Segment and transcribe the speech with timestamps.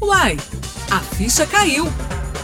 [0.00, 0.36] Uai,
[0.90, 1.86] a ficha caiu.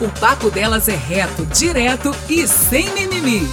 [0.01, 3.47] O papo delas é reto, direto e sem mimimi.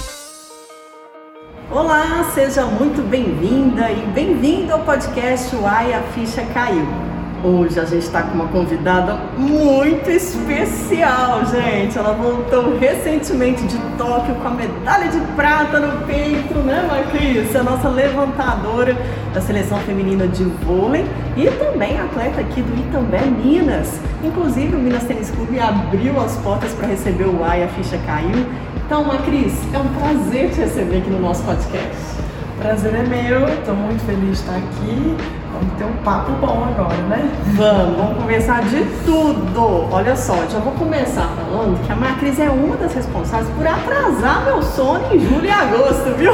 [1.70, 7.09] Olá, seja muito bem-vinda e bem-vindo ao podcast Uai, a ficha caiu.
[7.42, 11.96] Hoje a gente está com uma convidada muito especial, gente.
[11.96, 17.56] Ela voltou recentemente de Tóquio com a medalha de prata no peito, né, Marquinhos?
[17.56, 18.94] A nossa levantadora
[19.32, 23.98] da seleção feminina de vôlei e também atleta aqui do Itambé, Minas.
[24.22, 28.44] Inclusive, o Minas Tênis Clube abriu as portas para receber o AI, a ficha caiu.
[28.84, 32.20] Então, Macris, é um prazer te receber aqui no nosso podcast.
[32.58, 35.39] Prazer é meu, estou muito feliz de estar aqui.
[35.60, 37.30] Vamos ter um papo bom agora, né?
[37.54, 39.92] Vamos, vamos conversar de tudo.
[39.92, 44.46] Olha só, já vou começar falando que a Macris é uma das responsáveis por atrasar
[44.46, 46.32] meu sono em julho e agosto, viu?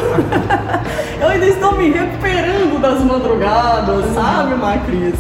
[1.21, 5.17] Eu ainda estou me recuperando das madrugadas, sabe, Macris?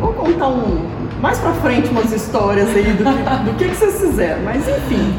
[0.00, 0.86] Vou contar um,
[1.22, 4.42] mais pra frente umas histórias aí do que, do que, que vocês fizeram.
[4.42, 5.14] Mas enfim,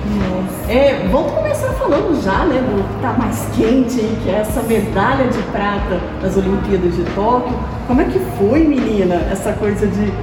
[0.67, 4.61] é, vamos começar falando já, né, do que tá mais quente aí, que é essa
[4.63, 7.58] medalha de prata das Olimpíadas de Tóquio.
[7.88, 10.13] Como é que foi, menina, essa coisa de,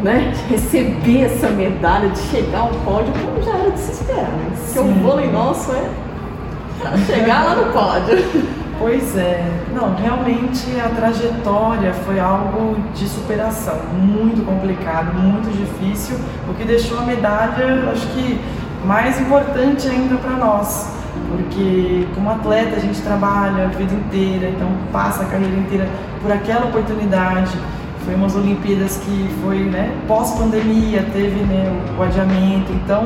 [0.00, 4.30] né, de receber essa medalha, de chegar ao pódio, como já era de se esperar,
[4.30, 4.52] né?
[4.64, 5.90] Porque o vôlei nosso é
[7.04, 8.16] chegar lá no pódio.
[8.78, 9.42] Pois é,
[9.74, 16.98] não, realmente a trajetória foi algo de superação, muito complicado, muito difícil, o que deixou
[16.98, 18.38] a medalha, acho que
[18.84, 20.92] mais importante ainda para nós,
[21.30, 25.88] porque como atleta a gente trabalha a vida inteira, então passa a carreira inteira
[26.20, 27.56] por aquela oportunidade.
[28.04, 33.04] Foi umas Olimpíadas que foi né, pós-pandemia, teve né, o adiamento, então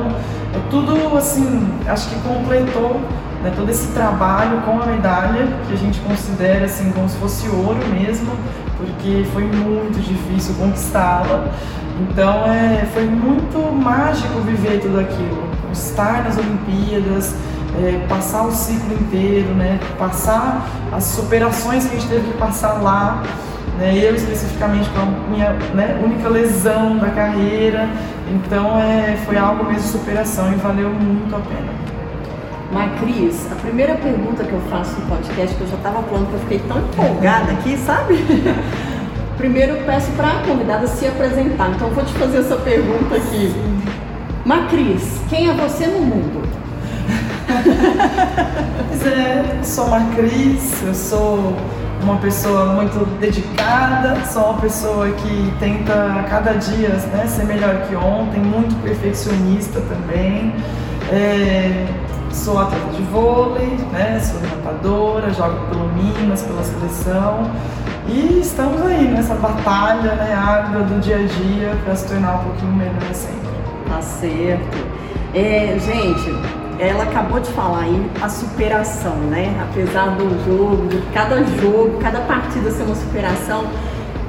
[0.53, 3.01] é tudo assim, acho que completou
[3.43, 7.47] né, todo esse trabalho com a medalha, que a gente considera assim como se fosse
[7.49, 8.31] ouro mesmo,
[8.77, 11.47] porque foi muito difícil conquistá-la.
[11.99, 17.35] Então é, foi muito mágico viver tudo aquilo, estar nas Olimpíadas,
[17.79, 22.81] é, passar o ciclo inteiro, né, passar as superações que a gente teve que passar
[22.81, 23.23] lá.
[23.77, 27.89] Né, eu especificamente com a minha né, única lesão da carreira,
[28.29, 31.90] então é, foi algo mesmo de superação e valeu muito a pena.
[32.71, 36.29] Mas, Cris, a primeira pergunta que eu faço no podcast, que eu já estava falando
[36.29, 38.15] que eu fiquei tão empolgada aqui, sabe?
[39.37, 41.71] Primeiro eu peço para a convidada se apresentar.
[41.71, 43.53] Então eu vou te fazer essa pergunta aqui.
[44.45, 46.47] Macris, quem é você no mundo?
[48.87, 51.53] pois é, sou Macris, eu sou
[52.03, 57.95] uma pessoa muito dedicada, sou uma pessoa que tenta cada dia né, ser melhor que
[57.95, 60.53] ontem, muito perfeccionista também.
[61.11, 61.85] É,
[62.33, 64.19] Sou atleta de vôlei, né?
[64.19, 67.51] sou levantadora, jogo pelo Minas, pela seleção.
[68.07, 72.43] E estamos aí nessa batalha né, árdua do dia a dia para se tornar um
[72.45, 73.49] pouquinho melhor sempre.
[73.87, 74.87] Tá certo.
[75.33, 76.33] É, gente,
[76.79, 79.55] ela acabou de falar aí a superação, né?
[79.69, 83.65] Apesar do jogo, de cada jogo, cada partida ser uma superação,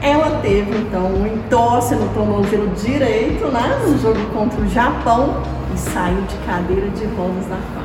[0.03, 3.81] ela teve então um entorse no tornozelo direito, né?
[3.87, 5.43] No jogo contra o Japão
[5.75, 7.82] e saiu de cadeira de rodas da fase.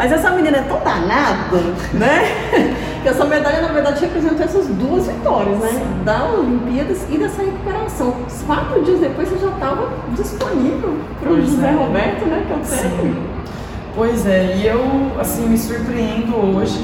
[0.00, 1.58] Mas essa menina é tão danada,
[1.92, 2.24] né?
[3.02, 5.68] que essa medalha, na verdade, representa essas duas vitórias, né?
[5.68, 6.04] Sim.
[6.04, 8.14] Da Olimpíadas e dessa recuperação.
[8.46, 11.72] Quatro dias depois você já estava disponível para o José é.
[11.72, 12.44] Roberto, né?
[12.46, 13.20] Que é o técnico.
[13.94, 14.80] Pois é, e eu,
[15.20, 16.80] assim, me surpreendo hoje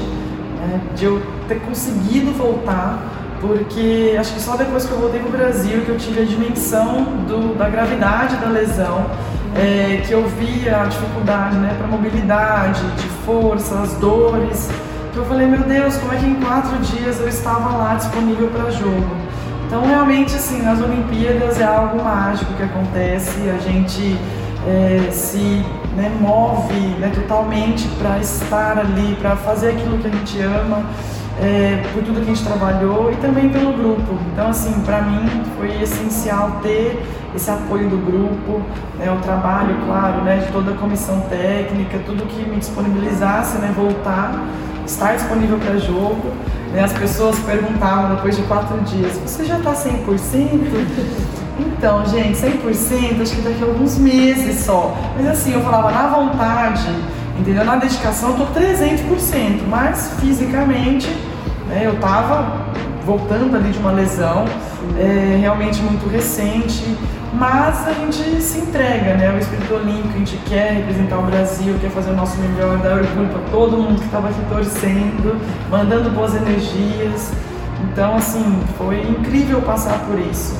[0.59, 3.01] né, de eu ter conseguido voltar
[3.41, 6.25] porque acho que só depois que eu voltei para o Brasil que eu tive a
[6.25, 9.05] dimensão do, da gravidade da lesão
[9.57, 14.69] é, que eu via a dificuldade né, para mobilidade, de força, as dores,
[15.11, 18.49] que eu falei, meu Deus, como é que em quatro dias eu estava lá disponível
[18.49, 19.17] para jogo?
[19.65, 24.17] Então, realmente, assim, nas Olimpíadas é algo mágico que acontece, a gente
[24.65, 30.41] é, se né, move né, totalmente para estar ali, para fazer aquilo que a gente
[30.41, 30.85] ama
[31.41, 34.17] é, por tudo que a gente trabalhou e também pelo grupo.
[34.31, 37.03] Então, assim, para mim foi essencial ter
[37.35, 38.61] esse apoio do grupo,
[38.97, 43.73] né, o trabalho, claro, né, de toda a comissão técnica, tudo que me disponibilizasse, né,
[43.75, 44.45] voltar,
[44.85, 46.31] estar disponível para jogo.
[46.71, 51.37] Né, as pessoas perguntavam depois de quatro dias: você já está 100%?
[51.59, 54.95] Então, gente, 100%, acho que daqui a alguns meses só.
[55.15, 56.87] Mas assim, eu falava na vontade,
[57.39, 57.65] entendeu?
[57.65, 61.09] Na dedicação, eu tô 300%, mas fisicamente
[61.67, 61.81] né?
[61.85, 62.65] Eu estava
[63.05, 64.45] voltando ali de uma lesão,
[64.97, 66.83] é, realmente muito recente,
[67.37, 69.33] mas a gente se entrega, né?
[69.35, 72.97] O espírito olímpico, a gente quer representar o Brasil, quer fazer o nosso melhor, dar
[72.97, 75.39] orgulho para todo mundo que estava aqui torcendo,
[75.69, 77.31] mandando boas energias.
[77.83, 80.55] Então, assim, foi incrível passar por isso.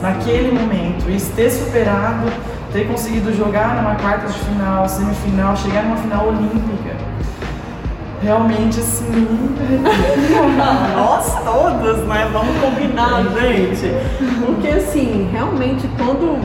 [0.00, 1.08] naquele momento.
[1.08, 2.26] E ter superado,
[2.72, 6.96] ter conseguido jogar numa quarta de final, semifinal, chegar numa final olímpica.
[8.22, 9.26] Realmente assim.
[10.96, 12.30] Nós todos, né?
[12.32, 13.92] Vamos combinar, gente.
[14.46, 16.38] Porque assim, realmente quando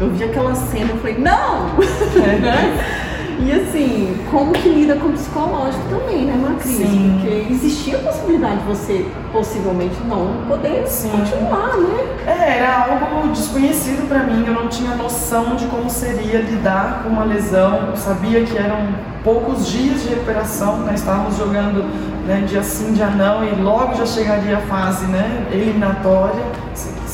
[0.00, 1.70] eu vi aquela cena, eu falei, não!
[2.22, 2.94] É.
[3.40, 6.76] E assim, como que lida com o psicológico também, né, Macris?
[6.76, 7.18] Sim.
[7.20, 11.10] Porque existia a possibilidade de você possivelmente não poder Sim.
[11.10, 12.16] continuar, né?
[12.26, 17.10] É, era algo desconhecido para mim, eu não tinha noção de como seria lidar com
[17.10, 20.94] uma lesão, eu sabia que eram poucos dias de recuperação, né?
[20.94, 21.84] estávamos jogando
[22.26, 26.42] né, dia sim, dia não, e logo já chegaria a fase né, eliminatória,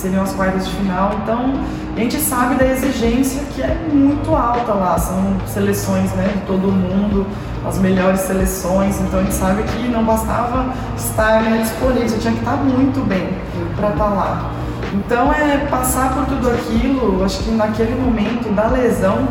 [0.00, 1.54] seriam as quartas de final, então
[1.96, 6.72] a gente sabe da exigência que é muito alta lá, são seleções né, de todo
[6.72, 7.26] mundo,
[7.66, 12.32] as melhores seleções, então a gente sabe que não bastava estar né, disponível, você tinha
[12.32, 13.28] que estar muito bem
[13.76, 14.50] para estar lá.
[14.94, 19.28] Então é passar por tudo aquilo, acho que naquele momento da lesão,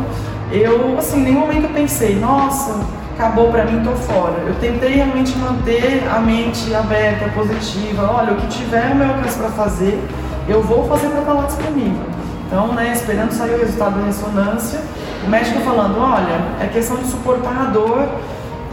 [0.52, 2.80] eu assim, em nenhum momento eu pensei, nossa,
[3.20, 4.34] acabou para mim, tô fora.
[4.46, 9.38] Eu tentei realmente manter a mente aberta, positiva, olha, o que tiver o meu alcance
[9.38, 10.02] para fazer,
[10.48, 12.06] eu vou fazer lá disponível.
[12.46, 14.80] Então, né, esperando sair o resultado da ressonância,
[15.24, 18.08] o médico falando, olha, é questão de suportar a dor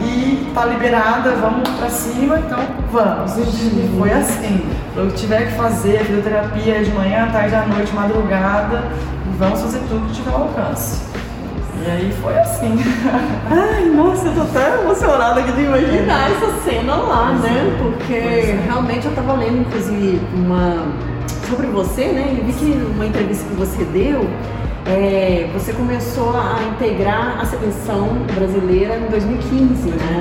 [0.00, 2.58] e tá liberada, vamos para cima, então
[2.90, 3.36] vamos.
[3.36, 4.66] E foi assim.
[4.96, 8.82] Eu tiver que fazer a fisioterapia de manhã, à tarde, à noite, madrugada,
[9.26, 11.02] e vamos fazer tudo que tiver ao alcance.
[11.84, 12.76] E aí foi assim.
[13.48, 17.76] Ai, nossa, eu tô até emocionada aqui de imaginar essa cena lá, né?
[17.78, 18.60] Porque é.
[18.64, 20.86] realmente eu tava lendo, inclusive, uma
[21.48, 22.36] sobre você, né?
[22.38, 24.28] E vi que uma entrevista que você deu,
[24.86, 30.20] é, você começou a integrar a seleção brasileira em 2015, né?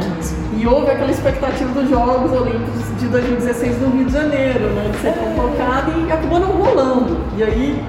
[0.57, 4.89] E houve aquela expectativa dos Jogos Olímpicos de 2016 no Rio de Janeiro, né?
[4.91, 5.12] De ser é.
[5.12, 7.18] convocado e acabou não rolando.
[7.38, 7.83] E aí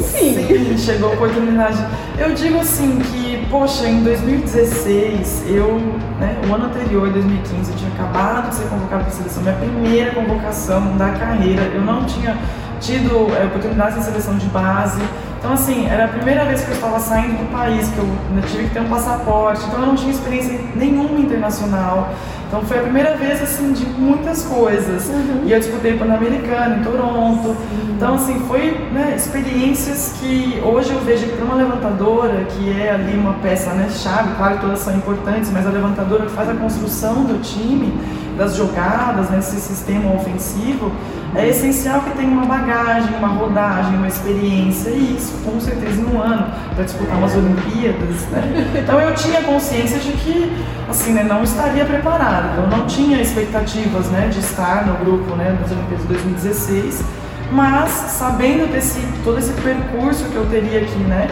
[0.00, 0.46] Sim.
[0.46, 1.84] Sim, chegou a oportunidade.
[2.18, 5.78] Eu digo assim que, poxa, em 2016, eu,
[6.20, 9.54] né, o ano anterior, 2015, eu tinha acabado de ser convocado para a seleção, minha
[9.54, 11.62] primeira convocação da carreira.
[11.62, 12.36] Eu não tinha
[12.80, 15.00] tido é, oportunidade em seleção de base.
[15.38, 18.08] Então, assim, era a primeira vez que eu estava saindo do país, que eu
[18.50, 22.12] tive que ter um passaporte, então eu não tinha experiência nenhuma internacional.
[22.48, 25.06] Então foi a primeira vez assim de muitas coisas.
[25.08, 25.42] Uhum.
[25.44, 27.48] E eu disputei Pan-Americano em Toronto.
[27.48, 27.94] Sim.
[27.94, 32.90] Então assim foi né, experiências que hoje eu vejo que para uma levantadora que é
[32.90, 36.48] ali uma peça né, chave, claro que todas são importantes, mas a levantadora que faz
[36.48, 37.92] a construção do time,
[38.38, 40.92] das jogadas nesse né, sistema ofensivo,
[41.34, 46.04] é essencial que tenha uma bagagem, uma rodagem, uma experiência, e isso com certeza em
[46.04, 48.26] um ano, para disputar umas Olimpíadas.
[48.30, 48.70] Né?
[48.82, 50.56] Então eu tinha consciência de que
[50.88, 55.58] assim, né, não estaria preparado, eu não tinha expectativas né, de estar no grupo né,
[55.60, 57.02] das Olimpíadas de 2016,
[57.50, 61.28] mas sabendo desse, todo esse percurso que eu teria aqui, né,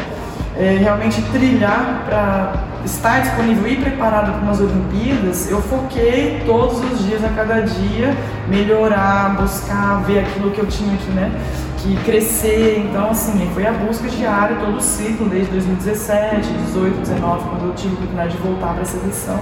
[0.58, 7.04] é, realmente trilhar para estar disponível e preparado para umas Olimpíadas, eu foquei todos os
[7.04, 8.16] dias, a cada dia,
[8.48, 11.30] melhorar, buscar, ver aquilo que eu tinha aqui, né?
[11.78, 12.86] Que crescer.
[12.88, 17.74] Então, assim, foi a busca diária, todo o ciclo, desde 2017, 18, 19, quando eu
[17.74, 19.40] tive a oportunidade de voltar para a seleção,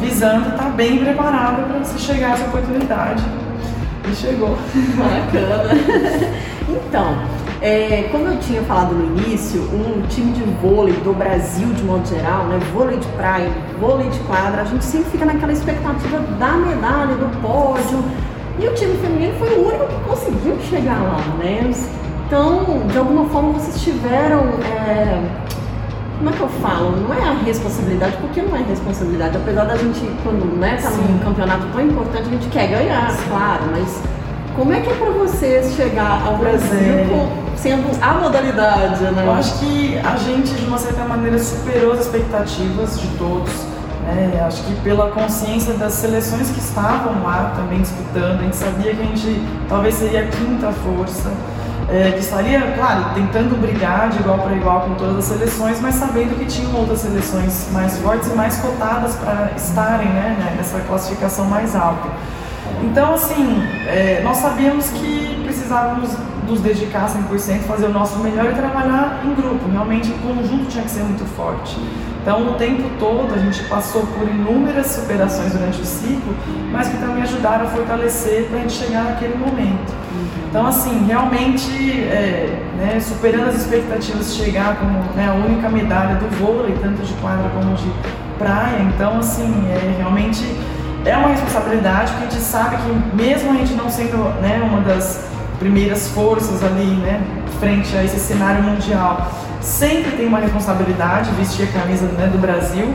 [0.00, 3.22] visando estar bem preparada para se chegar essa oportunidade.
[4.10, 4.56] E chegou.
[4.96, 5.74] Bacana.
[6.66, 11.82] então, é, como eu tinha falado no início, um time de vôlei do Brasil de
[11.82, 13.50] modo geral, né, vôlei de praia,
[13.80, 18.04] vôlei de quadra, a gente sempre fica naquela expectativa da medalha, do pódio.
[18.60, 21.70] E o time feminino foi o único que conseguiu chegar lá, né?
[22.26, 24.40] Então, de alguma forma, vocês tiveram.
[24.62, 25.22] É,
[26.18, 26.90] como é que eu falo?
[26.96, 29.36] Não é a responsabilidade, porque não é responsabilidade.
[29.36, 33.28] Apesar da gente, quando né, tá num campeonato tão importante, a gente quer ganhar, Sim.
[33.30, 34.02] claro, mas
[34.58, 37.56] como é que é para vocês chegar ao Brasil é.
[37.56, 39.22] sendo a modalidade, né?
[39.24, 43.52] Eu acho que a gente, de uma certa maneira, superou as expectativas de todos.
[44.02, 44.44] Né?
[44.44, 49.00] Acho que pela consciência das seleções que estavam lá também disputando, a gente sabia que
[49.00, 51.30] a gente talvez seria a quinta força.
[51.90, 55.94] É, que estaria, claro, tentando brigar de igual para igual com todas as seleções, mas
[55.94, 61.46] sabendo que tinham outras seleções mais fortes e mais cotadas para estarem né, nessa classificação
[61.46, 62.10] mais alta.
[62.82, 66.10] Então, assim, é, nós sabíamos que precisávamos
[66.48, 69.68] nos dedicar 100%, fazer o nosso melhor e trabalhar em grupo.
[69.70, 71.76] Realmente, o conjunto tinha que ser muito forte.
[72.22, 76.34] Então, o tempo todo a gente passou por inúmeras superações durante o ciclo,
[76.72, 79.92] mas que também ajudaram a fortalecer para a gente chegar naquele momento.
[80.50, 86.16] Então, assim, realmente, é, né, superando as expectativas de chegar como né, a única medalha
[86.16, 87.90] do vôlei, tanto de quadra como de
[88.38, 88.82] praia.
[88.82, 90.44] Então, assim, é realmente
[91.08, 94.82] é uma responsabilidade, porque a gente sabe que mesmo a gente não sendo né, uma
[94.82, 95.24] das
[95.58, 97.20] primeiras forças ali, né,
[97.58, 102.86] frente a esse cenário mundial, sempre tem uma responsabilidade vestir a camisa né, do Brasil,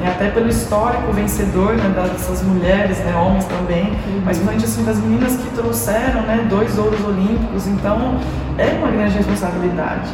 [0.00, 4.22] né, até pelo histórico vencedor né, dessas mulheres, né, homens também, uhum.
[4.24, 8.18] mas principalmente assim, das meninas que trouxeram né, dois ouros olímpicos, então
[8.56, 10.08] é uma grande responsabilidade.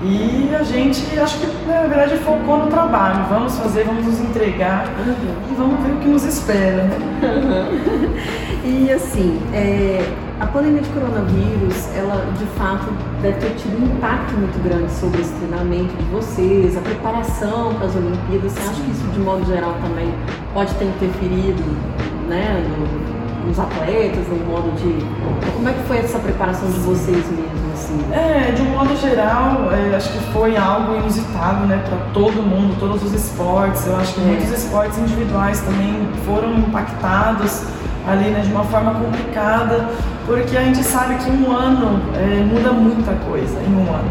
[0.00, 3.24] E a gente, acho que na verdade, focou no trabalho.
[3.28, 5.50] Vamos fazer, vamos nos entregar uhum.
[5.50, 6.84] e vamos ver o que nos espera.
[6.84, 6.96] Né?
[7.22, 8.48] Uhum.
[8.64, 10.04] E assim, é,
[10.38, 15.22] a pandemia de coronavírus, ela de fato deve ter tido um impacto muito grande sobre
[15.22, 18.52] esse treinamento de vocês, a preparação para as Olimpíadas.
[18.52, 20.12] Você acha que isso, de modo geral, também
[20.52, 21.62] pode ter interferido
[22.28, 23.17] né, no,
[23.48, 25.04] nos atletas, no modo de.
[25.52, 27.72] Como é que foi essa preparação de vocês mesmos?
[27.72, 27.98] Assim?
[28.12, 32.78] É, de um modo geral, é, acho que foi algo inusitado né, para todo mundo,
[32.78, 33.86] todos os esportes.
[33.86, 34.24] Eu acho que é.
[34.24, 37.62] muitos esportes individuais também foram impactados
[38.06, 39.88] ali né, de uma forma complicada,
[40.26, 44.10] porque a gente sabe que um ano é, muda muita coisa em um ano,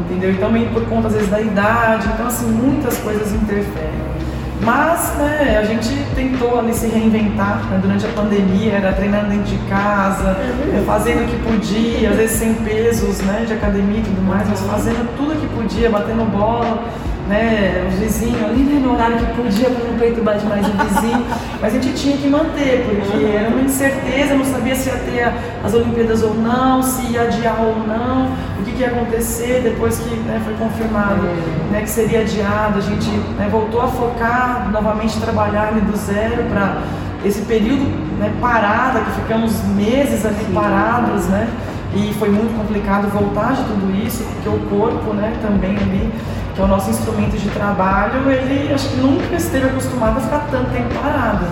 [0.00, 0.30] entendeu?
[0.30, 4.17] Então, por conta às vezes da idade, então assim, muitas coisas interferem.
[4.62, 9.44] Mas né, a gente tentou ali se reinventar né, durante a pandemia, era treinando dentro
[9.44, 14.02] de casa, é fazendo o que podia, às vezes sem pesos né, de academia e
[14.02, 16.84] tudo mais, mas fazendo tudo o que podia, batendo bola
[17.28, 21.26] né, os vizinhos ali né, no horário que podia para não perturbar demais o vizinho,
[21.60, 25.32] mas a gente tinha que manter, porque era uma incerteza, não sabia se ia ter
[25.64, 29.98] as Olimpíadas ou não, se ia adiar ou não, o que, que ia acontecer depois
[29.98, 31.22] que né, foi confirmado
[31.70, 36.82] né, que seria adiado, a gente né, voltou a focar novamente trabalhar do zero para
[37.24, 37.84] esse período
[38.18, 41.48] né, parada, que ficamos meses ali parados, né?
[41.94, 46.12] E foi muito complicado voltar de tudo isso, porque o corpo né, também ali
[46.60, 50.70] é o nosso instrumento de trabalho, ele acho que nunca esteve acostumado a ficar tanto
[50.70, 51.44] tempo parado.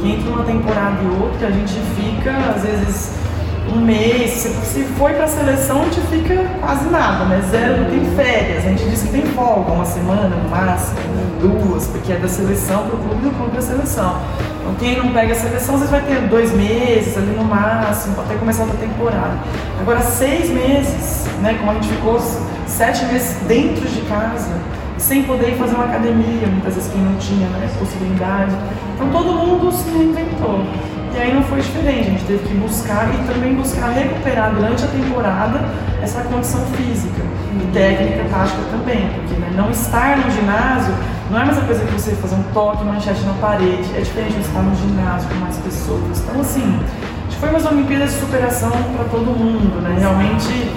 [0.00, 3.12] Que entre uma temporada e outra, a gente fica, às vezes,
[3.74, 4.30] um mês.
[4.32, 7.42] Se, foi para a seleção, a gente fica quase nada, né?
[7.50, 8.64] Zero, não tem férias.
[8.64, 10.98] A gente diz que tem folga, uma semana no máximo,
[11.40, 14.20] duas, porque é da seleção para o clube, do clube para a seleção.
[14.60, 18.34] Então, quem não pega a seleção, vezes vai ter dois meses ali no máximo, até
[18.34, 19.34] começar outra temporada.
[19.78, 21.54] Agora, seis meses, né?
[21.58, 22.18] Como a gente ficou
[22.66, 24.50] sete meses dentro de casa,
[24.98, 28.54] sem poder ir fazer uma academia, muitas vezes quem não tinha né, possibilidade.
[28.94, 30.64] Então todo mundo se reinventou.
[31.14, 34.84] E aí não foi diferente, a gente teve que buscar e também buscar recuperar durante
[34.84, 35.60] a temporada
[36.02, 37.22] essa condição física
[37.54, 40.92] e técnica, tática também, porque né, não estar no ginásio
[41.30, 44.34] não é a mesma coisa que você fazer um toque, manchete na parede, é diferente
[44.34, 46.20] de estar no ginásio com mais pessoas.
[46.20, 46.80] Então assim,
[47.44, 49.96] foi umas Olimpíadas de superação para todo mundo, né?
[49.98, 50.72] Realmente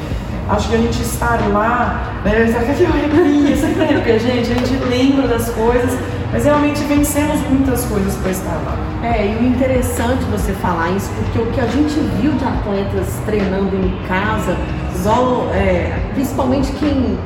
[0.49, 5.27] Acho que a gente estar lá, né, que arrepia, sempre arrepia, gente, a gente lembra
[5.27, 5.97] das coisas,
[6.31, 8.77] mas realmente vencemos muitas coisas para estar lá.
[9.03, 13.19] É, e o interessante você falar isso, porque o que a gente viu de atletas
[13.25, 14.57] treinando em casa,
[14.95, 17.17] igual, é, principalmente quem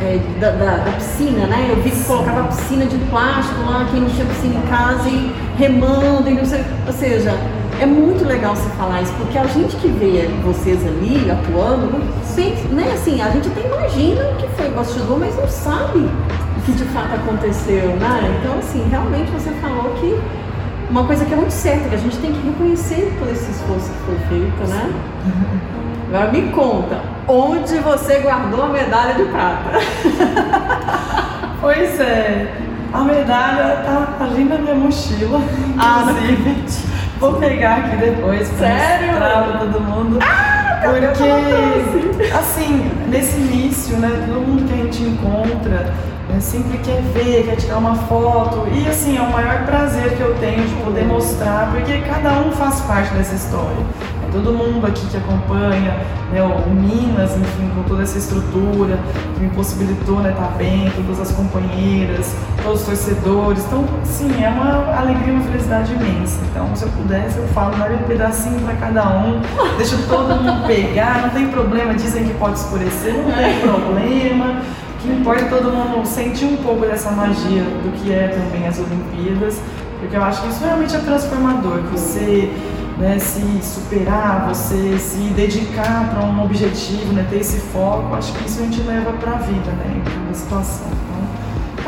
[0.00, 1.66] é, da, da, da, piscina, né?
[1.68, 5.32] Eu vi que colocava piscina de plástico lá, quem não tinha piscina em casa e
[5.58, 6.64] remando e não sei.
[6.86, 7.38] Ou seja,
[7.80, 12.52] é muito legal você falar isso, porque a gente que vê vocês ali atuando, sem,
[12.70, 16.72] né, assim, a gente até imagina o que foi bastidor, mas não sabe o que
[16.72, 18.38] de fato aconteceu, né?
[18.38, 20.20] Então, assim, realmente você falou que
[20.90, 23.90] uma coisa que é muito certa, que a gente tem que reconhecer todo esse esforço
[23.90, 24.92] que foi feito, né?
[26.08, 29.70] Agora me conta, onde você guardou a medalha de prata?
[31.62, 32.52] pois é,
[32.92, 35.40] a medalha tá ali na minha mochila,
[35.78, 36.89] ah, inclusive.
[37.20, 39.08] Vou pegar aqui depois pra Sério?
[39.08, 40.18] mostrar pra todo mundo.
[40.22, 45.92] Ah, porque, assim, nesse início, né, todo mundo que a gente encontra
[46.30, 48.66] né, sempre quer ver, quer tirar uma foto.
[48.72, 52.52] E, assim, é o maior prazer que eu tenho de poder mostrar, porque cada um
[52.52, 53.84] faz parte dessa história
[54.30, 55.98] todo mundo aqui que acompanha,
[56.32, 58.98] né, o Minas, enfim, com toda essa estrutura
[59.34, 63.64] que me possibilitou estar né, tá bem, todas as companheiras, todos os torcedores.
[63.66, 66.40] Então, sim, é uma alegria, uma felicidade imensa.
[66.50, 69.40] Então, se eu pudesse, eu falo, daria um pedacinho para cada um,
[69.76, 74.62] deixa todo mundo pegar, não tem problema, dizem que pode escurecer, não tem problema.
[75.02, 78.78] Que importa é todo mundo sentir um pouco dessa magia do que é também as
[78.78, 79.60] Olimpíadas,
[79.98, 81.80] porque eu acho que isso realmente é transformador.
[81.92, 82.52] Você
[82.98, 88.46] né, se superar, você se dedicar para um objetivo, né, ter esse foco, acho que
[88.46, 90.90] isso a gente leva para a vida, né, em cada situação.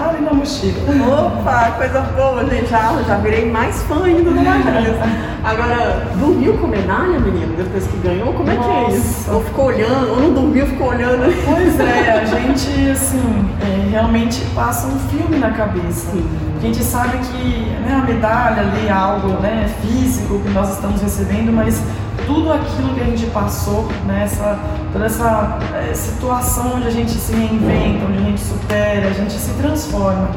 [0.09, 0.79] Ali na mochila.
[1.27, 2.69] Opa, coisa boa, gente.
[2.69, 4.97] Já, já virei mais fã ainda do Matheus.
[5.45, 8.33] Agora, dormiu com medalha, menino, depois que ganhou?
[8.33, 8.69] Como é Nossa.
[8.69, 9.33] que é isso?
[9.33, 11.33] Ou ficou olhando, ou não dormiu, ficou olhando?
[11.45, 16.11] Pois é, a gente, assim, é, realmente passa um filme na cabeça.
[16.13, 20.73] Sim a gente sabe que né, a medalha ali é algo né, físico que nós
[20.73, 21.83] estamos recebendo, mas
[22.27, 24.59] tudo aquilo que a gente passou, né, essa,
[24.93, 29.33] toda essa é, situação onde a gente se reinventa, onde a gente supera, a gente
[29.33, 30.31] se transforma.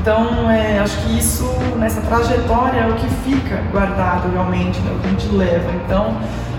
[0.00, 1.44] Então, é, acho que isso,
[1.78, 5.70] nessa trajetória, é o que fica guardado realmente, né, o que a gente leva.
[5.84, 6.16] Então,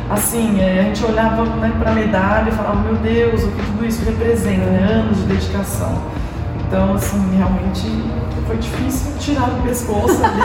[0.10, 3.66] assim, é, a gente olhava né, para a medalha e falava, meu Deus, o que
[3.66, 6.02] tudo isso representa, né, anos de dedicação.
[6.68, 8.04] Então, assim, realmente
[8.46, 10.42] foi difícil tirar do pescoço ali,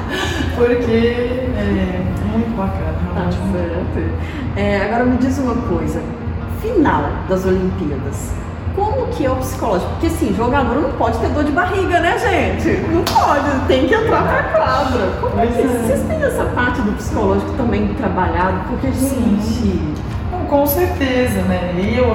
[0.56, 2.02] porque é
[2.32, 3.36] muito bacana, realmente.
[3.36, 4.56] Tá certo.
[4.56, 6.02] É, agora me diz uma coisa,
[6.62, 8.32] final das Olimpíadas,
[8.74, 9.90] como que é o psicológico?
[9.92, 12.80] Porque assim, jogador não pode ter dor de barriga, né, gente?
[12.90, 15.12] Não pode, tem que entrar pra quadra.
[15.20, 15.66] Como é que é.
[15.66, 18.60] vocês têm essa parte do psicológico também trabalhado?
[18.68, 19.42] Porque, gente.
[19.42, 19.94] Sim.
[20.48, 21.74] Com certeza, né?
[21.76, 22.14] E eu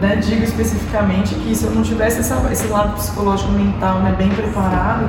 [0.00, 4.28] né, digo especificamente que se eu não tivesse essa, esse lado psicológico mental né, bem
[4.28, 5.08] preparado,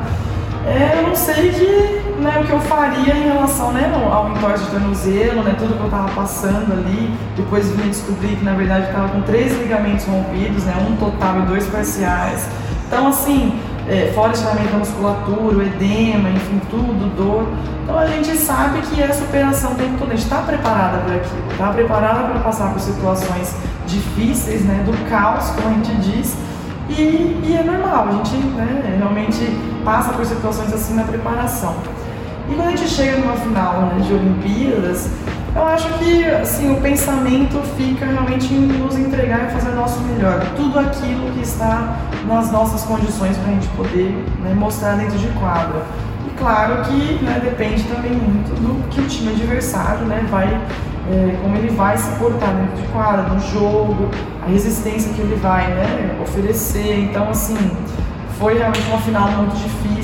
[0.65, 4.63] é, eu não sei que, né, o que eu faria em relação né, ao entorse
[4.65, 7.13] de tornozelo, né, tudo que eu estava passando ali.
[7.35, 11.41] Depois vim descobrir que na verdade estava com três ligamentos rompidos, né, um total e
[11.47, 12.47] dois parciais.
[12.87, 17.47] Então, assim, é, fora estiramento da musculatura, o edema, enfim, tudo, dor.
[17.83, 21.15] Então a gente sabe que é superação o tempo todo, a gente está preparada para
[21.15, 23.55] aquilo, está preparada para passar por situações
[23.87, 26.37] difíceis, né, do caos, como a gente diz,
[26.89, 29.45] e, e é normal, a gente né, realmente
[29.83, 31.75] passa por situações assim na preparação.
[32.51, 35.09] E quando a gente chega numa final né, de Olimpíadas,
[35.55, 40.01] eu acho que assim, o pensamento fica realmente em nos entregar e fazer o nosso
[40.01, 40.41] melhor.
[40.57, 45.27] Tudo aquilo que está nas nossas condições para a gente poder né, mostrar dentro de
[45.39, 45.81] quadra.
[46.27, 51.37] E claro que né, depende também muito do que o time adversário né, vai, é,
[51.41, 54.09] como ele vai se portar dentro de quadra, no jogo,
[54.45, 56.99] a resistência que ele vai né, oferecer.
[56.99, 57.55] Então, assim,
[58.37, 60.00] foi realmente uma final muito difícil.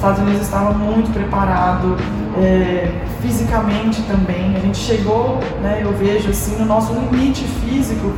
[0.00, 1.94] Os Estados Unidos estava muito preparado
[2.38, 2.90] é,
[3.20, 4.56] fisicamente também.
[4.56, 8.10] A gente chegou, né, eu vejo assim, no nosso limite físico,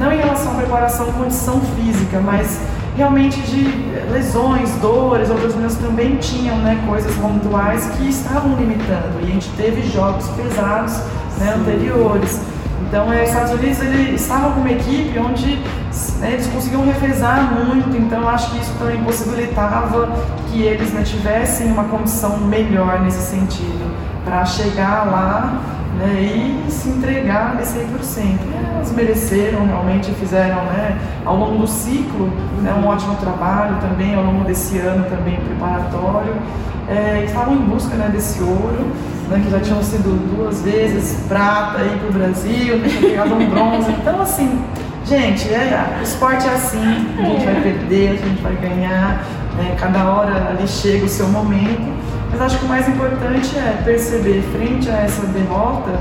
[0.00, 2.60] não em relação à preparação, condição física, mas
[2.96, 3.62] realmente de
[4.10, 9.20] lesões, dores, outras meninas também tinham né, coisas pontuais que estavam limitando.
[9.22, 10.96] E a gente teve jogos pesados
[11.38, 12.40] né, anteriores.
[12.88, 15.56] Então, é, os Estados Unidos ele, estavam com uma equipe onde
[16.20, 20.10] né, eles conseguiam revezar muito, então acho que isso também possibilitava
[20.50, 25.60] que eles né, tivessem uma condição melhor nesse sentido, para chegar lá
[25.98, 26.18] né,
[26.66, 28.20] e se entregar nesse 100%.
[28.24, 34.14] E elas mereceram, realmente fizeram né, ao longo do ciclo né, um ótimo trabalho também,
[34.14, 36.34] ao longo desse ano também preparatório.
[36.88, 38.92] É, estavam em busca né, desse ouro,
[39.28, 43.34] né, que já tinham sido duas vezes prata aí para o Brasil, né, tinham pegado
[43.34, 43.90] um bronze.
[43.92, 44.64] Então, assim,
[45.08, 49.24] Gente, é, o esporte é assim, a gente vai perder, a gente vai ganhar,
[49.56, 49.74] né?
[49.80, 51.90] cada hora ali chega o seu momento,
[52.30, 55.98] mas acho que o mais importante é perceber, frente a essa derrota,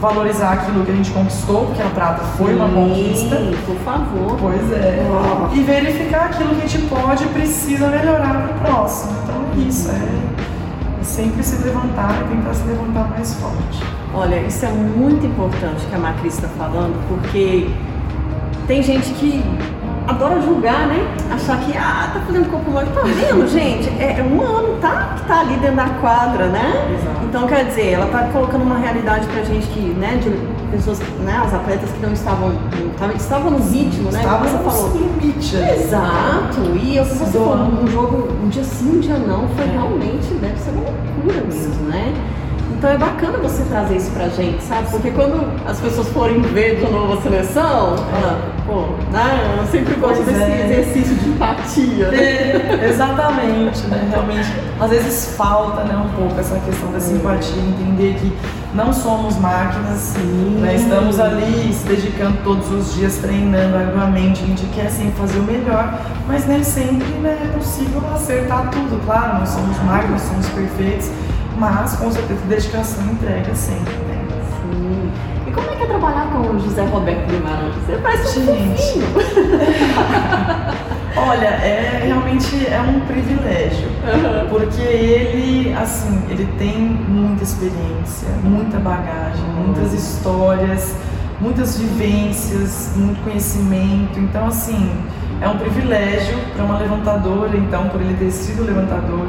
[0.00, 3.36] valorizar aquilo que a gente conquistou, porque a prata foi uma conquista.
[3.66, 4.38] Por favor.
[4.40, 5.04] Pois é.
[5.10, 5.52] Oh.
[5.52, 9.12] E verificar aquilo que a gente pode e precisa melhorar para o próximo.
[9.56, 13.82] Isso, é, é sempre se levantar e tentar se levantar mais forte.
[14.14, 17.70] Olha, isso é muito importante que a Macris está falando, porque
[18.66, 19.42] tem gente que
[20.08, 21.06] adora julgar, né?
[21.30, 22.88] Achar que, ah, tá fazendo corpo mole.
[22.94, 23.88] Tá vendo, gente?
[24.00, 25.14] É, é, um ano, tá?
[25.16, 26.96] Que tá ali dentro da quadra, né?
[26.98, 27.24] Exato.
[27.24, 30.30] Então, quer dizer, ela tá colocando uma realidade pra gente que, né, de
[30.70, 32.52] pessoas, né, os atletas que não estavam,
[33.00, 34.20] não estavam no ritmo, né?
[34.20, 34.92] Estavam você falou.
[34.92, 35.56] limite.
[35.56, 36.60] Exato.
[36.80, 40.58] E eu, você falou, um jogo, um dia sim, um dia não, foi realmente, deve
[40.58, 42.14] ser uma loucura mesmo, né?
[42.78, 44.88] Então é bacana você trazer isso pra gente, sabe?
[44.88, 49.56] Porque quando as pessoas forem ver de novo a seleção, fala, pô, né?
[49.58, 50.64] Eu sempre gosto pois desse é.
[50.64, 52.08] exercício de empatia.
[52.08, 52.18] Né?
[52.18, 54.08] É, exatamente, né?
[54.12, 58.32] Realmente, às vezes falta né, um pouco essa questão da simpatia, entender que
[58.78, 60.60] não somos máquinas, Sim.
[60.62, 60.76] Né?
[60.76, 65.42] estamos ali se dedicando todos os dias, treinando arduamente, a gente quer sempre fazer o
[65.42, 71.10] melhor, mas nem sempre né, é possível acertar tudo, claro, nós somos máquinas, somos perfeitos
[71.58, 74.24] mas com certeza dedicação e entrega sempre, né?
[74.62, 75.10] Sim.
[75.44, 77.74] E como é que é trabalhar com o José Roberto Guimarães?
[77.84, 79.00] Você parece um Gente.
[81.26, 84.48] Olha, é realmente é um privilégio, uhum.
[84.48, 90.94] porque ele, assim, ele tem muita experiência, muita bagagem, muitas histórias,
[91.40, 94.18] muitas vivências, muito conhecimento.
[94.18, 94.90] Então, assim,
[95.40, 99.26] é um privilégio para uma levantadora, então, por ele ter sido levantador,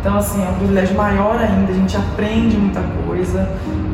[0.00, 3.46] então, assim, é um privilégio maior ainda, a gente aprende muita coisa,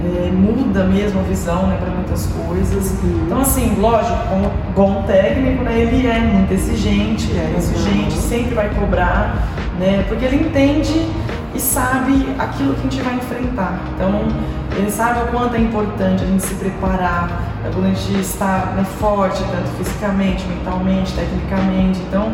[0.04, 2.94] é, muda mesmo a visão né, para muitas coisas.
[3.02, 8.68] Então, assim, lógico, como bom técnico, né, ele é muito exigente, é exigente, sempre vai
[8.68, 9.48] cobrar,
[9.80, 11.08] né, porque ele entende
[11.52, 13.80] e sabe aquilo que a gente vai enfrentar.
[13.96, 14.28] Então,
[14.76, 18.72] ele sabe o quanto é importante a gente se preparar, né, quando a gente está
[18.76, 22.00] né, forte, tanto fisicamente, mentalmente, tecnicamente.
[22.00, 22.32] Então,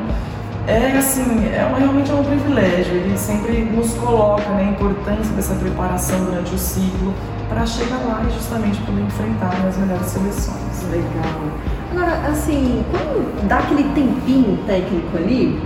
[0.67, 2.95] é assim, é uma, realmente é um privilégio.
[2.95, 7.15] Ele sempre nos coloca né, a importância dessa preparação durante o ciclo
[7.49, 10.83] para chegar lá e justamente poder enfrentar as melhores seleções.
[10.91, 11.41] Legal.
[11.91, 15.61] Agora, assim, quando dá aquele tempinho técnico ali,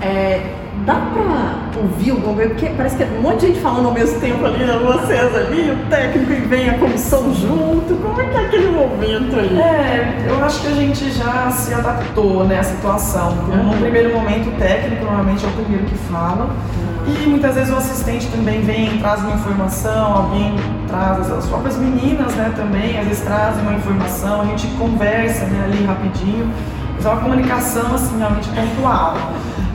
[0.00, 2.54] é, dá pra ouvir o governo?
[2.54, 4.78] Porque parece que é um monte de gente falando ao mesmo tempo ali, né?
[4.78, 7.96] vocês ali, o técnico e vem a comissão junto.
[8.02, 9.60] Como é que é aquele momento ali?
[9.60, 13.32] É, eu acho que a gente já se adaptou né, à situação.
[13.32, 16.50] No primeiro momento, o técnico normalmente é o primeiro que fala.
[17.06, 20.54] E muitas vezes o assistente também vem, traz uma informação, alguém
[20.86, 25.64] traz, as próprias meninas né, também, às vezes trazem uma informação, a gente conversa né,
[25.64, 26.50] ali rapidinho.
[26.94, 29.16] Mas é uma comunicação assim, realmente pontual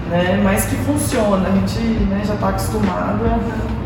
[0.10, 0.40] né?
[0.44, 3.24] Mas que funciona, a gente né, já está acostumado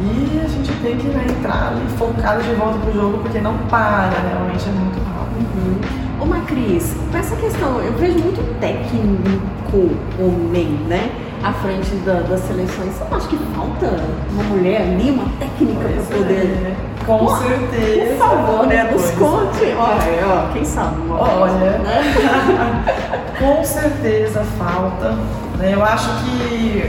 [0.01, 3.57] e a gente tem que né, entrar ali focado de volta pro jogo porque não
[3.69, 5.39] para, realmente é muito rápido.
[5.55, 5.99] Uhum.
[6.21, 11.09] Ô Macris, com essa questão, eu vejo muito técnico homem, né?
[11.41, 12.91] À frente da, das seleções.
[12.93, 13.89] Você não acha que falta
[14.33, 16.75] uma mulher ali, uma técnica para poder.
[16.75, 16.98] É.
[17.09, 18.13] Com certeza.
[18.13, 18.83] Por favor, né?
[18.91, 19.65] Nos conte.
[19.65, 21.01] Olha, ó, quem sabe?
[21.09, 21.79] Olha.
[21.79, 22.85] Né?
[23.39, 25.15] com certeza falta.
[25.57, 25.73] Né?
[25.73, 26.83] Eu acho que,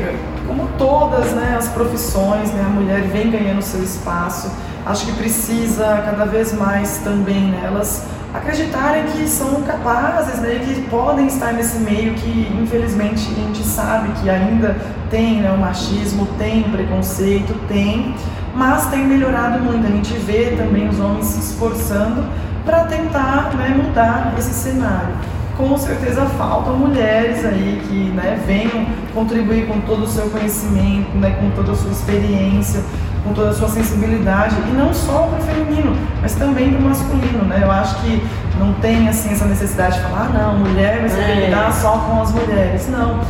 [0.46, 4.50] como todas né, as profissões, né, a mulher vem ganhando seu espaço.
[4.84, 11.26] Acho que precisa cada vez mais também nelas acreditarem que são capazes, né, que podem
[11.26, 14.76] estar nesse meio que infelizmente a gente sabe que ainda
[15.10, 18.14] tem né, o machismo, tem o preconceito, tem,
[18.54, 19.86] mas tem melhorado muito.
[19.86, 22.24] A gente vê também os homens se esforçando
[22.64, 25.14] para tentar né, mudar esse cenário
[25.60, 31.36] com certeza faltam mulheres aí que né, venham contribuir com todo o seu conhecimento, né,
[31.38, 32.80] com toda a sua experiência,
[33.22, 36.82] com toda a sua sensibilidade, e não só para o feminino, mas também para o
[36.82, 37.44] masculino.
[37.44, 37.60] Né?
[37.62, 38.22] Eu acho que
[38.58, 41.46] não tem assim, essa necessidade de falar, ah, não, mulher vai se é.
[41.46, 42.88] lidar só com as mulheres.
[42.88, 43.20] Não.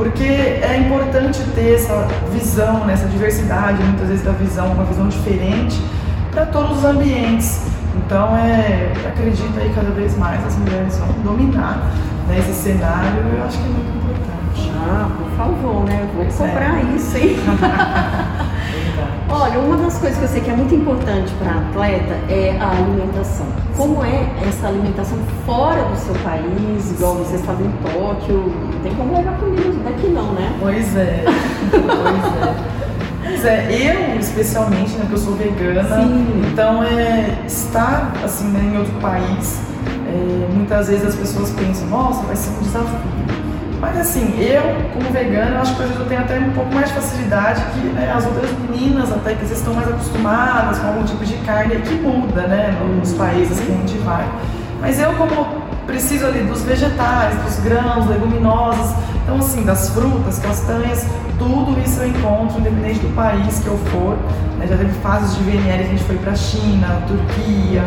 [0.00, 5.06] Porque é importante ter essa visão, né, essa diversidade, muitas vezes da visão, uma visão
[5.08, 5.78] diferente
[6.30, 7.66] para todos os ambientes.
[7.94, 11.90] Então, é, acredito aí cada vez mais as mulheres vão dominar
[12.30, 14.72] né, esse cenário eu acho que é muito importante.
[14.74, 16.08] Ah, por favor, né?
[16.14, 16.96] Vou pois cobrar é.
[16.96, 17.36] isso, hein?
[19.28, 22.70] Olha, uma das coisas que eu sei que é muito importante para atleta é a
[22.70, 23.46] alimentação.
[23.76, 28.52] Como é essa alimentação fora do seu país, igual você estava em Tóquio?
[28.72, 30.56] Não tem como levar comida daqui não, né?
[30.60, 31.24] Pois é,
[31.70, 32.80] pois é.
[33.22, 36.42] Pois é, eu especialmente, né, que eu sou vegana, Sim.
[36.50, 39.60] então é, estar assim, né, em outro país,
[40.08, 43.29] é, muitas vezes as pessoas pensam, nossa, vai ser um desafio.
[43.80, 44.62] Mas assim, eu
[44.92, 48.26] como vegana, acho que eu tenho até um pouco mais de facilidade que né, as
[48.26, 52.76] outras meninas, até que estão mais acostumadas com algum tipo de carne, que muda, né,
[52.98, 54.28] nos países que a gente vai.
[54.80, 61.06] Mas eu como preciso ali dos vegetais, dos grãos, leguminosas, então assim, das frutas, castanhas,
[61.38, 64.16] tudo isso eu encontro, independente do país que eu for.
[64.58, 64.66] Né?
[64.66, 67.82] Já teve fases de VNL a gente foi para China, Turquia,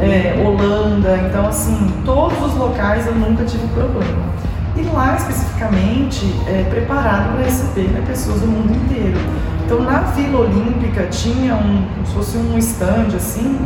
[0.00, 4.26] é, Holanda, então assim, todos os locais eu nunca tive problema.
[4.78, 9.18] E lá especificamente é preparado para receber né, pessoas do mundo inteiro.
[9.64, 13.58] Então na Vila Olímpica tinha um, como se fosse um stand assim,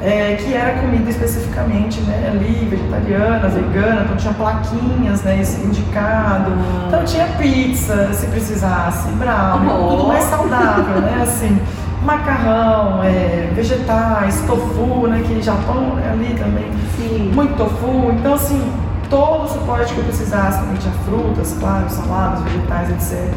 [0.00, 6.52] é, que era comida especificamente né, ali, vegetariana, vegana, então tinha plaquinhas, né, indicado.
[6.88, 9.88] Então tinha pizza, se precisasse, brownie, oh.
[9.88, 11.58] tudo mais saudável, né, assim,
[12.02, 17.30] macarrão, é, vegetais, tofu, né, que Japão é ali também, Sim.
[17.34, 18.12] muito tofu.
[18.12, 18.60] Então, assim,
[19.08, 23.34] todo o suporte que eu precisasse, também tinha frutas, claro, saladas, vegetais, etc.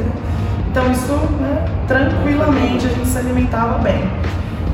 [0.69, 4.09] Então isso, né, tranquilamente a gente se alimentava bem.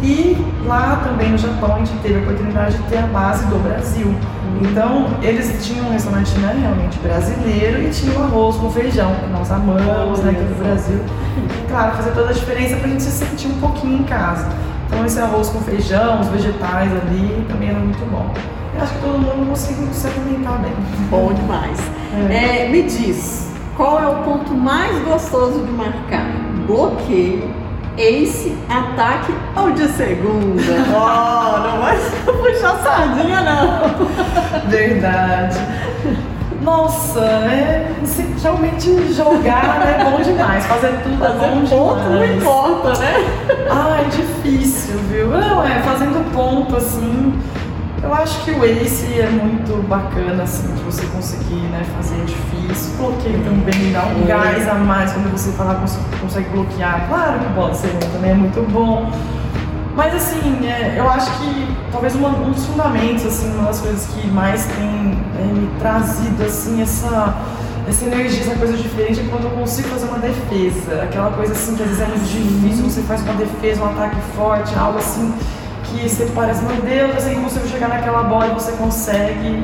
[0.02, 3.62] E lá também no Japão a gente teve a oportunidade de ter a base do
[3.64, 4.14] Brasil.
[4.62, 9.28] Então eles tinham um restaurante né, realmente brasileiro e tinha o arroz com feijão, que
[9.28, 11.00] nós amamos né, aqui no Brasil.
[11.38, 14.48] E claro, fazer toda a diferença para a gente se sentir um pouquinho em casa.
[14.88, 18.32] Então esse arroz com feijão, os vegetais ali também era muito bom.
[18.76, 20.74] Eu acho que todo mundo conseguiu se alimentar bem.
[21.10, 21.80] Bom demais.
[22.30, 22.66] É.
[22.66, 26.26] É, me diz, qual é o ponto mais gostoso de marcar?
[26.68, 27.66] Bloqueio
[27.98, 30.62] Ace, ataque ou de segunda?
[30.90, 34.06] Oh, não vai puxar sardinha, não.
[34.68, 35.58] Verdade.
[36.62, 37.96] Nossa, né?
[38.04, 40.66] Se realmente jogar né, é bom demais.
[40.66, 42.30] Fazer tudo é Fazer é bom ponto demais.
[42.30, 43.14] não importa, né?
[43.70, 45.28] Ai, difícil, viu?
[45.30, 47.34] Não, é, fazendo ponto assim.
[48.06, 52.26] Eu acho que o Ace é muito bacana, assim, de você conseguir né, fazer é
[52.26, 52.94] difícil.
[52.98, 55.84] Bloqueio também dá um gás a mais quando você fala,
[56.22, 57.08] consegue bloquear.
[57.08, 59.12] Claro que pode ser, também é muito bom.
[59.96, 64.06] Mas assim, é, eu acho que talvez uma, um dos fundamentos, assim, uma das coisas
[64.06, 67.34] que mais tem é, me trazido assim, essa,
[67.90, 71.02] essa energia, essa coisa diferente é quando eu consigo fazer uma defesa.
[71.02, 74.18] Aquela coisa assim que às vezes é muito difícil, você faz uma defesa, um ataque
[74.36, 75.34] forte, algo assim
[75.96, 79.64] que você parece, meu Deus, assim, você chegar naquela bola e você consegue.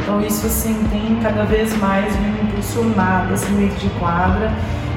[0.00, 4.52] Então isso assim tem cada vez mais me impulsionado assim dentro de quadra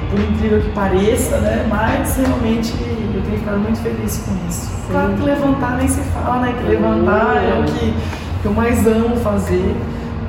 [0.10, 1.66] por incrível que pareça, né?
[1.70, 2.74] Mas realmente
[3.14, 4.68] eu tenho ficado muito feliz com isso.
[4.68, 4.92] Sim.
[4.92, 6.56] Claro que levantar nem se fala, né?
[6.58, 7.94] Que levantar é o que,
[8.42, 9.76] que eu mais amo fazer.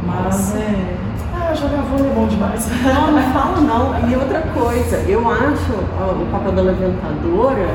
[0.04, 0.96] Mas é.
[1.34, 2.68] Ah, jogar vôlei é bom demais.
[2.82, 4.08] Não, não falo não.
[4.08, 7.68] E outra coisa, eu acho o papel da levantadora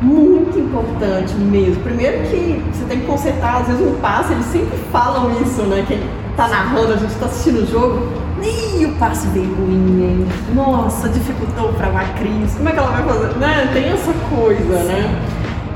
[0.00, 1.82] muito importante mesmo.
[1.82, 5.84] Primeiro que você tem que consertar, às vezes um passe, eles sempre falam isso, né?
[5.86, 6.00] Quem
[6.36, 10.26] tá narrando, a gente tá assistindo o jogo nem o passe veio ruim, hein?
[10.54, 12.54] Nossa, dificultou pra Macris.
[12.56, 13.38] Como é que ela vai fazer?
[13.38, 13.70] Né?
[13.72, 15.22] Tem essa coisa, né?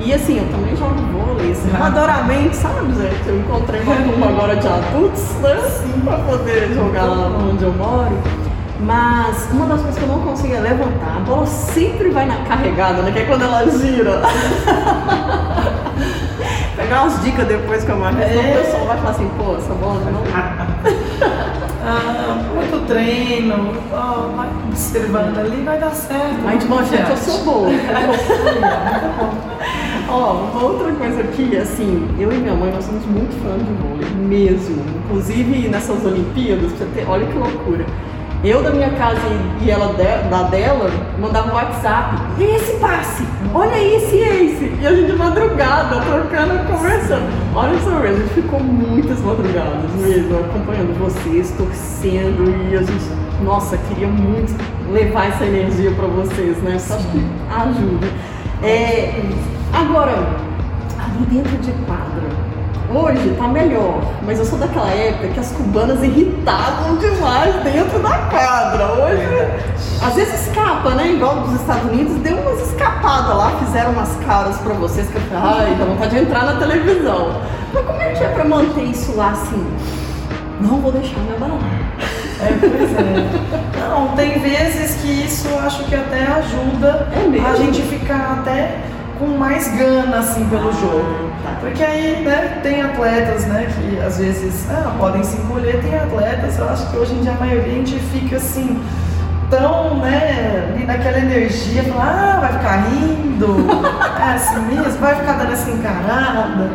[0.01, 3.27] E assim, eu também jogo vôlei, assim, amadoramente, sabe, gente?
[3.27, 5.55] Eu encontrei uma turma agora de adultos, né?
[5.55, 8.17] Assim, pra poder jogar lá onde eu moro.
[8.81, 11.17] Mas uma das coisas que eu não consigo é levantar.
[11.17, 13.11] A bola sempre vai na carregada, né?
[13.11, 14.23] Que é quando ela gira.
[16.77, 18.29] Pegar umas dicas depois com a marca, é.
[18.29, 20.23] senão o pessoal vai falar assim, pô, essa bola não.
[21.85, 26.47] ah, muito treino, oh, vai observando ali, vai dar certo.
[26.47, 27.71] A gente mostra que eu sou boa.
[30.09, 33.73] Ó, uma outra coisa aqui, assim, eu e minha mãe, nós somos muito fãs de
[33.83, 34.83] vôlei, mesmo.
[35.05, 37.85] Inclusive nessas Olimpíadas, você ter, olha que loucura.
[38.45, 39.21] Eu da minha casa
[39.61, 40.89] e ela de, da dela
[41.21, 42.23] mandava um WhatsApp.
[42.39, 43.25] E esse passe?
[43.53, 44.77] Olha esse esse.
[44.81, 47.27] E a gente madrugada, trocando, conversando.
[47.53, 53.11] Olha só, a gente ficou muitas madrugadas mesmo, acompanhando vocês, torcendo e a gente,
[53.43, 54.55] nossa, queria muito
[54.93, 56.79] levar essa energia para vocês, né?
[56.79, 58.07] Só acho que ajuda.
[58.63, 59.21] É,
[59.73, 60.13] agora,
[60.97, 62.28] ali dentro de quadra,
[62.91, 68.17] Hoje tá melhor, mas eu sou daquela época que as cubanas irritavam demais dentro da
[68.31, 68.87] quadra.
[68.93, 69.27] Hoje,
[70.03, 71.09] às vezes escapa, né?
[71.09, 75.21] Igual dos Estados Unidos, deu umas escapadas lá, fizeram umas caras pra vocês que eu
[75.23, 77.43] falei, ai, dá vontade de entrar na televisão.
[77.75, 79.67] Mas como é que é pra manter isso lá assim?
[80.63, 81.69] Não vou deixar me abandonar.
[82.41, 83.87] É, pois é.
[83.87, 88.79] Não, tem vezes que isso acho que até ajuda é a gente ficar até
[89.19, 91.31] com mais gana assim pelo jogo.
[91.43, 91.57] Tá.
[91.61, 96.59] Porque aí, né, tem atletas, né, que às vezes ah, podem se encolher, tem atletas,
[96.59, 98.81] eu acho que hoje em dia a maioria a gente fica assim,
[99.51, 103.67] tão, né, naquela energia, ah, vai ficar rindo,
[104.19, 106.71] é assim mesmo, vai ficar dando essa encarada.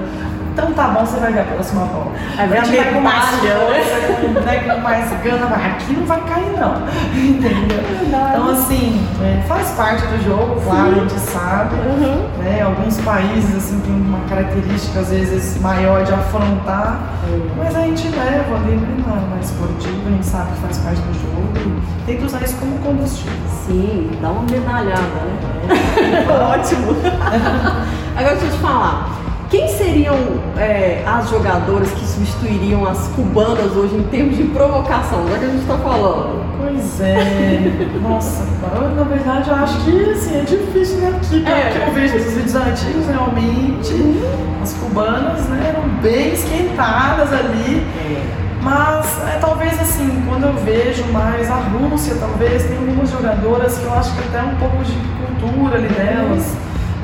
[0.53, 2.11] Então tá bom, você vai ver a próxima bola.
[2.37, 5.71] Aí vai, vai com mais força, né, com mais gana, vai.
[5.71, 6.75] Aqui não vai cair não.
[7.17, 7.83] Entendeu?
[8.03, 10.99] Então assim, é, faz parte do jogo, claro, Sim.
[10.99, 11.75] a gente sabe.
[11.75, 12.27] Uhum.
[12.37, 17.49] Né, alguns países assim tem uma característica às vezes maior de afrontar, uhum.
[17.57, 21.01] mas a gente leva ali né, na, na esportiva, a gente sabe que faz parte
[21.01, 23.33] do jogo e tenta usar isso como combustível.
[23.65, 26.27] Sim, dá uma medalhada, né?
[26.53, 26.95] Ótimo!
[28.15, 29.22] Agora deixa eu te falar.
[29.53, 30.15] Quem seriam
[30.57, 35.27] é, as jogadoras que substituiriam as cubanas hoje em termos de provocação?
[35.27, 36.43] Já que a gente está falando.
[36.59, 37.87] Pois é.
[38.01, 38.47] Nossa,
[38.95, 41.15] na verdade eu acho que assim, é difícil né?
[41.15, 41.69] Aqui, é.
[41.69, 43.93] porque eu vejo os vídeos antigos realmente.
[43.93, 44.59] Uhum.
[44.63, 47.85] As cubanas né, eram bem esquentadas ali.
[47.99, 48.23] É.
[48.59, 53.83] Mas é, talvez assim, quando eu vejo mais a Rússia, talvez tem algumas jogadoras que
[53.83, 54.95] eu acho que até um pouco de
[55.27, 56.55] cultura ali delas.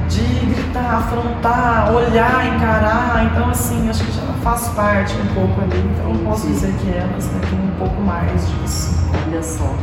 [0.09, 0.38] De
[0.69, 3.25] gritar, afrontar, olhar, encarar.
[3.25, 5.79] Então, assim, acho que já faz parte um pouco ali.
[5.79, 8.97] Então, eu posso dizer que elas né, têm um pouco mais disso.
[9.27, 9.73] Olha só.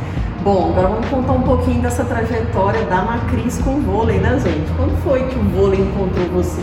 [0.42, 4.70] Bom, agora vamos contar um pouquinho dessa trajetória da Macris com o vôlei, né, gente?
[4.77, 6.62] Quando foi que o vôlei encontrou você?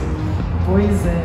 [0.66, 1.24] Pois é.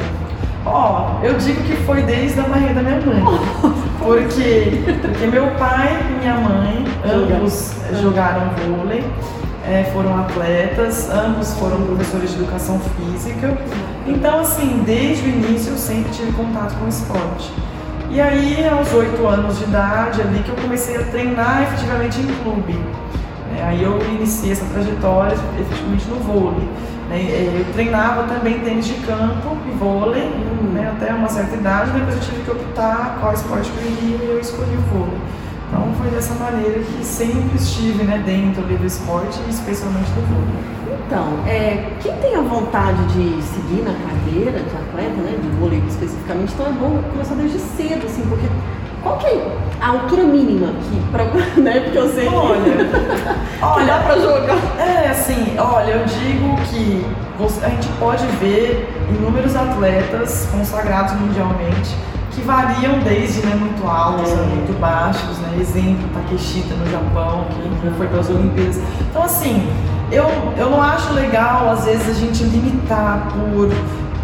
[0.66, 3.22] Ó, oh, eu digo que foi desde a barriga da minha mãe.
[3.98, 9.04] Porque, porque meu pai e minha mãe, ambos jogaram vôlei
[9.68, 13.56] é, foram atletas, ambos foram professores de educação física.
[14.06, 17.52] Então, assim, desde o início eu sempre tive contato com o esporte.
[18.10, 22.26] E aí, aos oito anos de idade, ali que eu comecei a treinar efetivamente em
[22.42, 22.80] clube.
[23.58, 26.66] É, aí eu iniciei essa trajetória efetivamente no vôlei.
[27.10, 27.20] Né?
[27.20, 30.30] É, eu treinava também tênis de campo e vôlei
[30.72, 30.90] né?
[30.96, 34.40] até uma certa idade, depois eu tive que optar qual esporte eu iria e eu
[34.40, 35.18] escolhi o vôlei.
[35.68, 40.78] Então foi dessa maneira que sempre estive né, dentro do esporte e especialmente do vôlei.
[41.06, 45.82] Então, é, quem tem a vontade de seguir na carreira de atleta, né, de vôlei
[45.88, 48.46] especificamente, então é bom começar desde cedo, assim, porque
[49.02, 51.24] qual que é a altura mínima que pra,
[51.62, 54.58] né, porque eu sei olha, que, olha, pra jogar.
[54.78, 57.06] É, assim, olha, eu digo que
[57.38, 61.94] você, a gente pode ver inúmeros atletas consagrados mundialmente
[62.38, 65.58] que variam desde né, muito altos a muito baixos, né?
[65.60, 67.46] Exemplo, Takeshita no Japão,
[67.82, 68.80] que foi para as Olimpíadas.
[69.10, 69.68] Então, assim,
[70.10, 73.70] eu, eu não acho legal, às vezes, a gente limitar por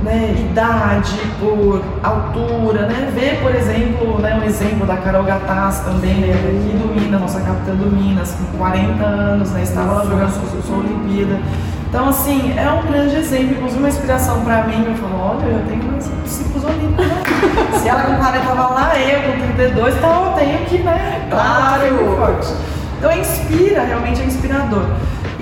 [0.04, 3.10] né, idade, por altura, né?
[3.14, 7.40] Ver, por exemplo, né, um exemplo da Carol Gattas também, né, aqui do Minas, nossa
[7.40, 11.40] capitã do Minas, com 40 anos, né, estava lá jogando sua, sua Olimpíada.
[11.88, 14.84] Então, assim, é um grande exemplo, inclusive uma inspiração para mim.
[14.84, 17.06] Eu falo, olha, eu tenho mais ciclos olímpicos.
[17.06, 17.22] Né?
[17.80, 21.28] Se ela com 40 estava lá, eu com 32, então eu tenho que, né?
[21.30, 22.16] Claro!
[22.18, 22.52] Forte.
[22.98, 24.86] Então, inspira, realmente é inspirador.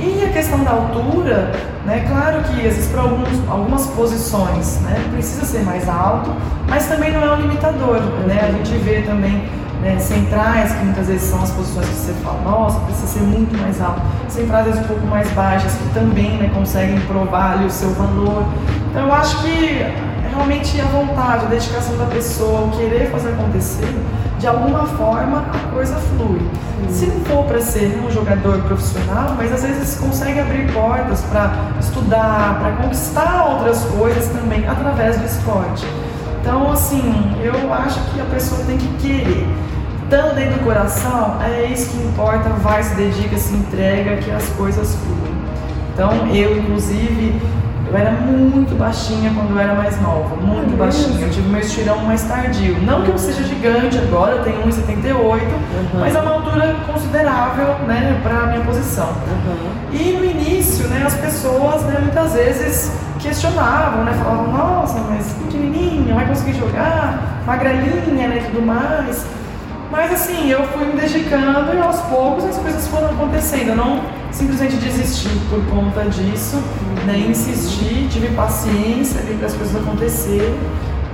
[0.04, 1.52] E a questão da altura,
[1.86, 6.30] né, claro que existe para alguns, algumas posições, né, precisa ser mais alto,
[6.68, 9.48] mas também não é um limitador, né, a gente vê também
[9.80, 13.56] né, centrais, que muitas vezes são as posições que você fala, nossa, precisa ser muito
[13.60, 14.00] mais alto.
[14.28, 18.44] Centrais um pouco mais baixas, que também né, conseguem provar ali, o seu valor.
[18.90, 19.86] Então eu acho que
[20.34, 23.94] realmente a vontade, a dedicação da pessoa, o querer fazer acontecer,
[24.38, 26.40] de alguma forma a coisa flui.
[26.88, 31.52] Se não for para ser um jogador profissional, mas às vezes consegue abrir portas para
[31.78, 35.86] estudar, para conquistar outras coisas também através do esporte.
[36.40, 39.46] Então, assim, eu acho que a pessoa tem que querer
[40.12, 44.46] estando dentro do coração, é isso que importa, vai, se dedica, se entrega, que as
[44.50, 45.34] coisas fluem.
[45.94, 47.40] Então, eu, inclusive,
[47.92, 51.26] eu era muito baixinha quando eu era mais nova, muito baixinha.
[51.26, 52.80] Eu tive meu estirão mais tardio.
[52.82, 56.00] Não que eu seja gigante agora, eu tenho 1,78, uhum.
[56.00, 59.08] mas é uma altura considerável, né, para minha posição.
[59.08, 59.72] Uhum.
[59.92, 66.14] E no início, né, as pessoas, né, muitas vezes questionavam, né, falavam, nossa, mas pequenininha,
[66.14, 69.26] vai conseguir jogar, magrelinha, né, tudo mais.
[69.92, 73.68] Mas assim, eu fui me dedicando e aos poucos as coisas foram acontecendo.
[73.68, 76.56] Eu não simplesmente desisti por conta disso,
[77.06, 77.18] né?
[77.18, 80.58] Insistir, tive paciência para as coisas acontecerem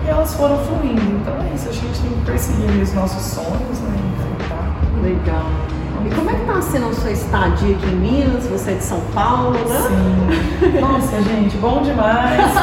[0.07, 1.03] e elas foram fluindo.
[1.21, 3.97] Então é isso, a gente tem que perseguir os nossos sonhos, né?
[4.15, 4.73] Enfrentar.
[5.03, 5.78] Legal.
[6.07, 8.47] E como é que tá sendo a sua estadia aqui em Minas?
[8.47, 9.81] Você é de São Paulo, né?
[9.89, 10.79] Sim.
[10.81, 12.55] Nossa, gente, bom demais.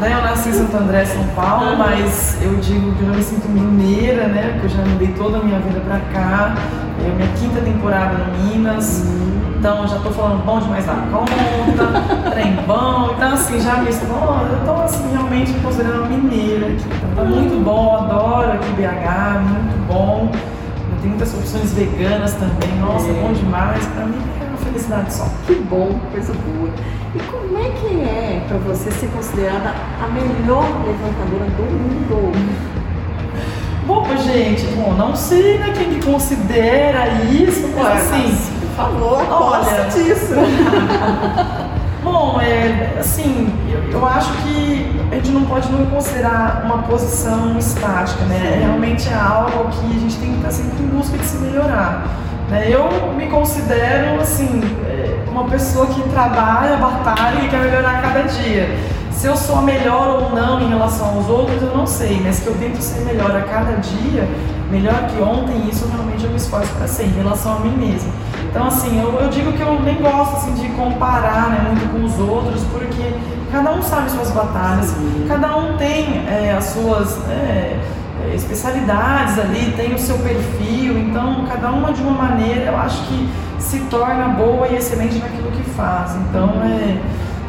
[0.00, 0.12] né?
[0.12, 3.48] Eu nasci em Santo André, São Paulo, mas eu digo que eu não me sinto
[3.48, 4.50] mineira, né?
[4.52, 6.54] Porque eu já mudei toda a minha vida pra cá.
[7.04, 9.04] É a minha quinta temporada no Minas.
[9.04, 9.22] Uhum.
[9.58, 13.12] Então já tô falando bom demais da conta, trem bom.
[13.16, 16.84] Então assim, já me estou, eu tô assim, realmente considerando mineira aqui.
[17.12, 20.32] Então tá muito bom, adoro aqui BH, muito bom.
[21.00, 22.78] Tem muitas opções veganas também.
[22.80, 23.12] Nossa, é.
[23.14, 23.84] bom demais.
[23.86, 25.28] Para mim é uma felicidade só.
[25.46, 26.70] Que bom, coisa boa.
[27.14, 32.32] E como é que é para você ser considerada a melhor levantadora do mundo?
[33.86, 38.52] Bom, gente, bom, não sei né, quem que considera isso, mas assim.
[38.60, 40.34] Por favor, olha disso.
[42.12, 47.58] Bom, é, assim, eu, eu, acho que a gente não pode não considerar uma posição
[47.58, 48.58] estática, né?
[48.60, 52.06] Realmente é algo que a gente tem que estar sempre em busca de se melhorar.
[52.50, 52.68] Né?
[52.68, 58.22] Eu me considero, assim, é, uma pessoa que trabalha, batalha e quer melhorar a cada
[58.24, 58.68] dia.
[59.10, 62.40] Se eu sou a melhor ou não em relação aos outros, eu não sei, mas
[62.40, 64.28] que eu tento ser melhor a cada dia,
[64.70, 68.12] melhor que ontem, isso realmente eu me esforço para ser em relação a mim mesma.
[68.48, 72.04] Então, assim, eu, eu digo que eu nem gosto assim, de comparar né, muito com
[72.04, 73.14] os outros, porque
[73.50, 75.26] cada um sabe suas batalhas, Sim.
[75.28, 77.78] cada um tem é, as suas é,
[78.34, 83.28] especialidades ali, tem o seu perfil, então cada uma de uma maneira eu acho que
[83.58, 86.14] se torna boa e excelente naquilo que faz.
[86.16, 87.00] Então, é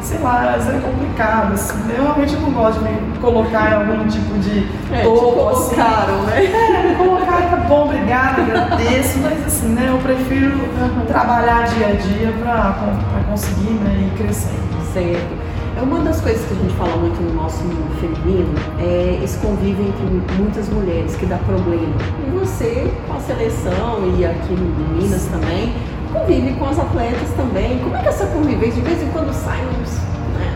[0.04, 1.78] sei lá, vezes é complicado, assim.
[1.96, 5.76] Eu realmente não gosto de me colocar em algum tipo de é, topo, assim.
[5.76, 6.44] né?
[6.44, 11.06] É, me colocar, tá bom, obrigada, agradeço, mas assim, né, eu prefiro uhum.
[11.06, 14.62] trabalhar dia a dia para conseguir né, ir crescendo.
[14.92, 15.44] Certo.
[15.76, 19.36] É uma das coisas que a gente fala muito no nosso mundo feminino é esse
[19.38, 21.92] convívio entre muitas mulheres que dá problema.
[22.24, 25.74] E você, com a seleção e aqui em Minas também,
[26.14, 27.78] convive com as atletas também.
[27.80, 28.80] Como é que é essa convivência?
[28.80, 29.90] De vez em quando sai uns,
[30.38, 30.54] né?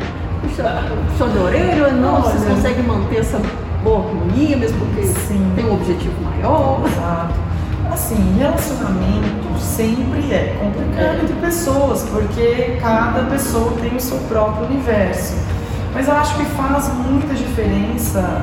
[1.33, 3.41] De orelha, não, vocês conseguem manter essa
[3.83, 5.53] boa harmonia, mesmo porque Sim.
[5.55, 6.83] tem um objetivo maior.
[6.87, 7.35] Exato.
[7.93, 11.23] Assim, relacionamento sempre é complicado é.
[11.23, 15.35] entre pessoas, porque cada pessoa tem o seu próprio universo.
[15.95, 18.43] Mas eu acho que faz muita diferença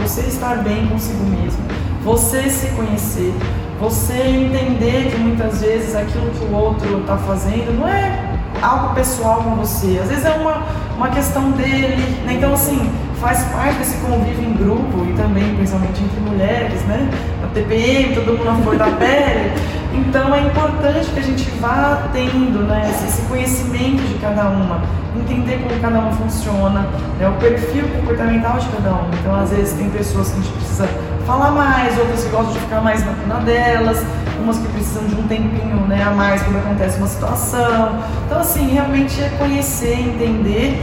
[0.00, 1.58] você estar bem consigo mesmo,
[2.02, 3.34] você se conhecer,
[3.80, 9.42] você entender que muitas vezes aquilo que o outro está fazendo não é algo pessoal
[9.42, 10.62] com você, às vezes é uma,
[10.96, 12.34] uma questão dele, né?
[12.34, 17.10] Então, assim, faz parte desse convívio em grupo e também, principalmente entre mulheres, né?
[17.40, 19.52] Na TPM, todo mundo na flor da pele.
[19.92, 24.82] Então, é importante que a gente vá tendo né, esse conhecimento de cada uma,
[25.16, 26.80] entender como cada uma funciona,
[27.18, 29.08] né, o perfil comportamental de cada uma.
[29.20, 30.88] Então, às vezes, tem pessoas que a gente precisa
[31.26, 34.04] falar mais, outras que gostam de ficar mais na, na delas,
[34.40, 37.98] umas que precisam de um tempinho né, a mais quando acontece uma situação.
[38.26, 40.80] Então, assim, realmente é conhecer, entender,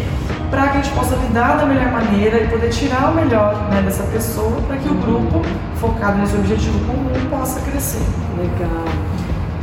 [0.49, 3.81] para que a gente possa lidar da melhor maneira e poder tirar o melhor né,
[3.81, 5.41] dessa pessoa para que o grupo,
[5.75, 8.05] focado nesse objetivo comum, possa crescer.
[8.37, 8.85] Legal.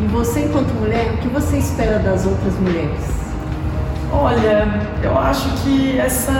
[0.01, 3.19] E você, enquanto mulher, o que você espera das outras mulheres?
[4.11, 4.67] Olha,
[5.03, 6.33] eu acho que essa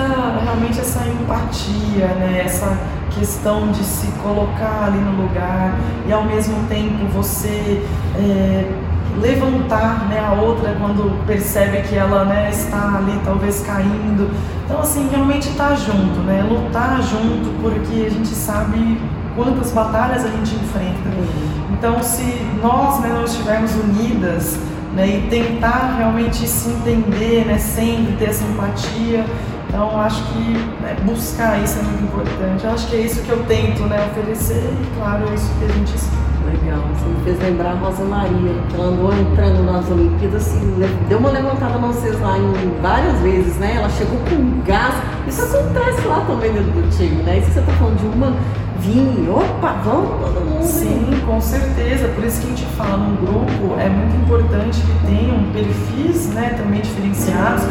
[0.43, 2.79] realmente essa empatia, né, essa
[3.19, 5.75] questão de se colocar ali no lugar
[6.07, 7.83] e ao mesmo tempo você
[8.17, 8.71] é,
[9.21, 14.31] levantar né, a outra quando percebe que ela né, está ali talvez caindo.
[14.65, 16.47] Então assim, realmente estar tá junto, né?
[16.49, 19.01] Lutar junto porque a gente sabe
[19.35, 21.09] quantas batalhas a gente enfrenta.
[21.73, 24.59] Então se nós né, não estivermos unidas
[24.95, 29.25] né, e tentar realmente se entender, né, sempre ter essa empatia,
[29.69, 30.53] então acho que
[30.83, 32.65] né, buscar isso é muito importante.
[32.65, 35.65] Eu acho que é isso que eu tento né, oferecer e claro, é isso que
[35.65, 36.29] a gente espera.
[36.49, 40.83] Legal, você me fez lembrar a Rosa Maria, que ela andou entrando nas Olimpíadas, assim,
[41.07, 43.75] deu uma levantada sei lá em várias vezes, né?
[43.77, 44.95] Ela chegou com gás.
[45.27, 47.37] Isso acontece lá também dentro do time, né?
[47.37, 48.33] Isso que você está falando de uma
[48.79, 50.65] vir, opa, vamos todo mundo.
[50.65, 52.09] Sim, com certeza.
[52.09, 56.55] Por isso que a gente fala num grupo, é muito importante que tenham perfis né,
[56.57, 57.65] também diferenciados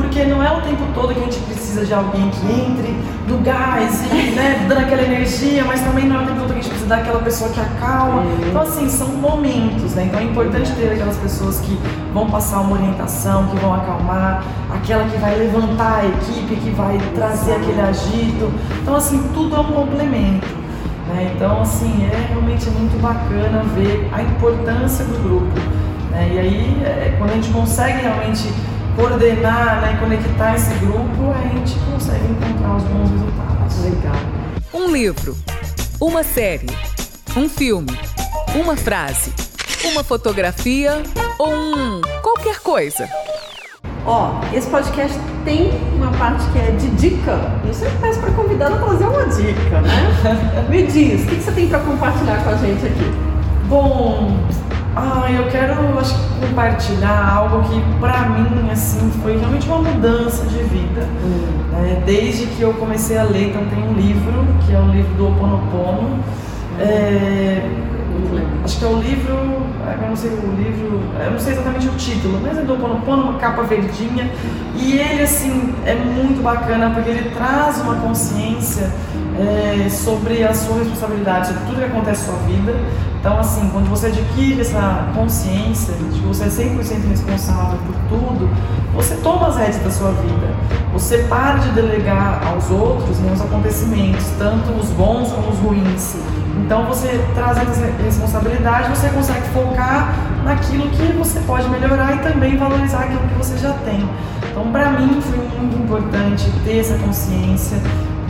[0.00, 2.96] porque não é o tempo todo que a gente precisa de alguém que entre
[3.28, 6.58] no gás e né, dando aquela energia, mas também não é o tempo todo que
[6.58, 8.22] a gente precisa daquela pessoa que acalma.
[8.48, 10.04] Então, assim, são momentos, né?
[10.06, 11.78] Então é importante ter aquelas pessoas que
[12.14, 16.98] vão passar uma orientação, que vão acalmar, aquela que vai levantar a equipe, que vai
[17.14, 18.50] trazer aquele agito.
[18.82, 20.48] Então, assim, tudo é um complemento.
[21.08, 21.32] Né?
[21.36, 25.60] Então, assim, é realmente muito bacana ver a importância do grupo.
[26.10, 26.30] Né?
[26.32, 28.48] E aí, é, quando a gente consegue realmente
[29.00, 33.84] coordenar, né, conectar esse grupo, a gente consegue encontrar os bons resultados.
[33.84, 34.16] Legal.
[34.74, 35.36] Um livro,
[35.98, 36.66] uma série,
[37.34, 37.98] um filme,
[38.54, 39.32] uma frase,
[39.84, 41.02] uma fotografia
[41.38, 43.08] ou um qualquer coisa.
[44.04, 47.38] Ó, esse podcast tem uma parte que é de dica.
[47.66, 50.66] Eu sempre peço para convidar a trazer uma dica, né?
[50.68, 53.12] Me diz, o que você tem para compartilhar com a gente aqui?
[53.66, 54.36] Bom,
[54.96, 60.62] ah, eu quero acho, compartilhar algo que para mim assim foi realmente uma mudança de
[60.64, 61.06] vida.
[61.24, 61.60] Hum.
[61.76, 65.14] É, desde que eu comecei a ler, então tem um livro que é o livro
[65.14, 66.08] do Ho Oponopono.
[66.08, 66.20] Hum.
[66.80, 67.62] É,
[68.64, 71.92] acho que é o livro, eu não sei o livro, eu não sei exatamente o
[71.92, 74.28] título, mas é do Ho Oponopono, uma capa verdinha.
[74.74, 78.90] E ele assim é muito bacana porque ele traz uma consciência
[79.38, 82.74] é, sobre a sua responsabilidade, sobre tudo que acontece na sua vida
[83.20, 88.48] então, assim, quando você adquire essa consciência de que você é 100% responsável por tudo,
[88.94, 90.48] você toma as rédeas da sua vida.
[90.94, 96.16] Você para de delegar aos outros né, os acontecimentos, tanto os bons como os ruins.
[96.64, 102.56] Então, você trazendo essa responsabilidade, você consegue focar naquilo que você pode melhorar e também
[102.56, 104.08] valorizar aquilo que você já tem.
[104.50, 107.76] Então, para mim, foi muito importante ter essa consciência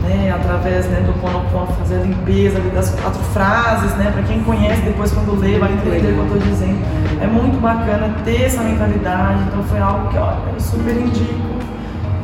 [0.02, 4.82] né, através né, do Ponopono, fazer a limpeza das quatro frases, né, para quem conhece
[4.82, 6.78] depois quando lê vai entender o que eu estou dizendo.
[7.22, 11.58] É muito bacana ter essa mentalidade, então foi algo que olha, eu super indico,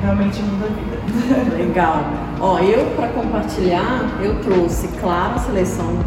[0.03, 1.57] realmente muda a vida.
[1.57, 2.05] Legal.
[2.41, 5.99] Ó, eu para compartilhar, eu trouxe, claro, a seleção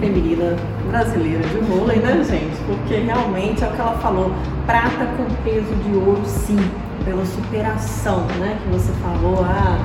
[0.00, 0.56] feminina
[0.88, 2.56] brasileira de vôlei, né, gente?
[2.66, 4.32] Porque realmente é o que ela falou,
[4.66, 6.58] prata com peso de ouro, sim,
[7.04, 9.78] pela superação, né, que você falou, ah,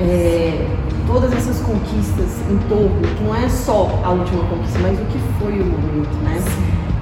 [0.00, 0.66] é,
[1.06, 5.18] todas essas conquistas em torno, que não é só a última conquista, mas o que
[5.38, 6.42] foi o momento, né?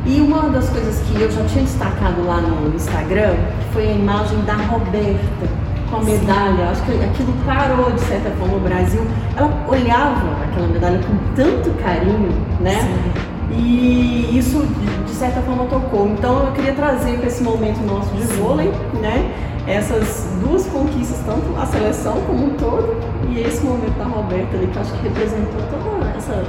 [0.07, 3.35] E uma das coisas que eu já tinha destacado lá no Instagram
[3.73, 5.49] foi a imagem da Roberta
[5.91, 6.71] com a medalha.
[6.71, 9.01] Acho que aquilo parou de certa forma o Brasil.
[9.35, 12.31] Ela olhava aquela medalha com tanto carinho,
[12.61, 12.81] né?
[12.81, 13.57] Sim.
[13.57, 14.67] E isso
[15.07, 16.09] de certa forma tocou.
[16.09, 18.71] Então eu queria trazer para esse momento nosso de vôlei,
[19.01, 19.33] né?
[19.67, 22.97] Essas duas conquistas, tanto a seleção como um todo,
[23.31, 26.45] e esse momento da Roberta ali, que acho que representou toda essa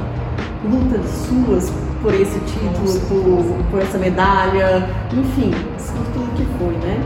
[0.63, 7.01] luta suas por esse título, por, por essa medalha, enfim, por tudo que foi, né?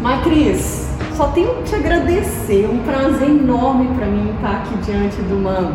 [0.00, 5.20] Mas Cris, só tenho que te agradecer, um prazer enorme para mim estar aqui diante
[5.22, 5.72] de uma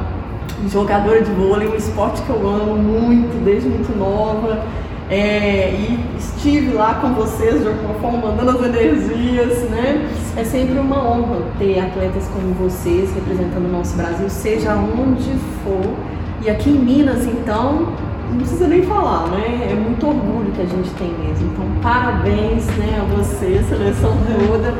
[0.67, 4.63] jogadora de vôlei, um esporte que eu amo muito, desde muito nova.
[5.09, 10.09] É, e estive lá com vocês de alguma forma, mandando as energias, né?
[10.35, 15.31] É sempre uma honra ter atletas como vocês representando o nosso Brasil, seja onde
[15.63, 15.93] for.
[16.41, 17.93] E aqui em Minas, então,
[18.29, 19.69] não precisa nem falar, né?
[19.71, 21.51] É muito orgulho que a gente tem mesmo.
[21.53, 24.73] Então, parabéns né, a você, seleção toda.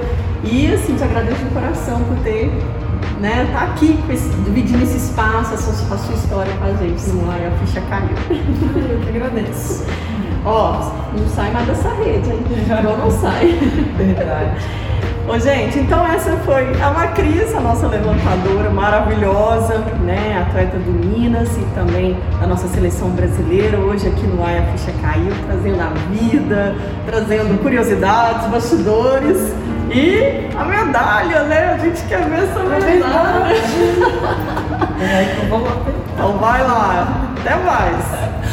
[0.43, 2.51] E assim, te agradeço de coração por ter
[3.19, 3.97] né, tá aqui
[4.43, 7.81] dividindo esse espaço, a sua, a sua história com a gente no ar, a ficha
[7.81, 8.09] caiu.
[8.29, 9.85] Eu que agradeço.
[10.45, 12.43] Ó, não sai mais dessa rede, hein?
[12.83, 13.57] Não, não sai.
[13.97, 14.85] Verdade.
[15.27, 20.45] Ô, gente, então essa foi a Macris, a nossa levantadora maravilhosa, né?
[20.47, 23.79] Atleta do Minas e também da nossa seleção brasileira.
[23.79, 26.75] Hoje aqui no Ai a Ficha Caiu, trazendo a vida,
[27.07, 29.51] trazendo curiosidades, bastidores
[29.89, 31.73] e a medalha, né?
[31.73, 33.55] A gente quer ver essa É medalha.
[35.01, 35.61] É, então.
[36.13, 37.31] Então vai lá.
[37.41, 38.44] Até mais.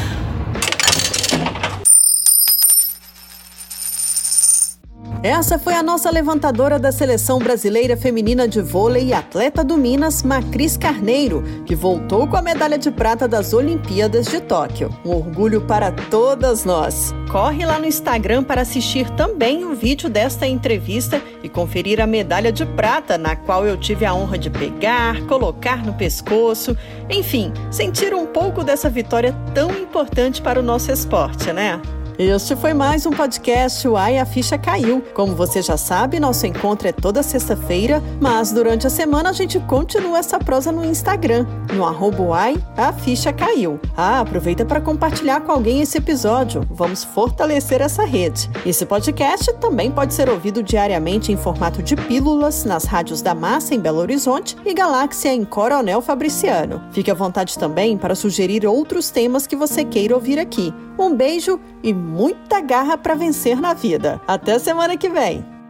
[5.23, 10.21] Essa foi a nossa levantadora da seleção brasileira feminina de vôlei e atleta do Minas,
[10.21, 14.91] Macris Carneiro, que voltou com a medalha de prata das Olimpíadas de Tóquio.
[15.05, 17.15] Um orgulho para todas nós.
[17.31, 22.51] Corre lá no Instagram para assistir também o vídeo desta entrevista e conferir a medalha
[22.51, 26.77] de prata, na qual eu tive a honra de pegar, colocar no pescoço,
[27.09, 31.81] enfim, sentir um pouco dessa vitória tão importante para o nosso esporte, né?
[32.19, 35.03] Este foi mais um podcast Uai, a Ficha Caiu.
[35.15, 39.59] Como você já sabe, nosso encontro é toda sexta-feira, mas durante a semana a gente
[39.61, 43.81] continua essa prosa no Instagram, no arroba Uai, a Ficha Caiu.
[43.97, 46.63] Ah, aproveita para compartilhar com alguém esse episódio.
[46.71, 48.51] Vamos fortalecer essa rede.
[48.67, 53.75] Esse podcast também pode ser ouvido diariamente em formato de pílulas nas rádios da Massa
[53.75, 56.83] em Belo Horizonte e Galáxia em Coronel Fabriciano.
[56.93, 60.75] Fique à vontade também para sugerir outros temas que você queira ouvir aqui.
[60.99, 64.21] Um beijo e muita garra para vencer na vida.
[64.27, 65.62] Até semana que vem!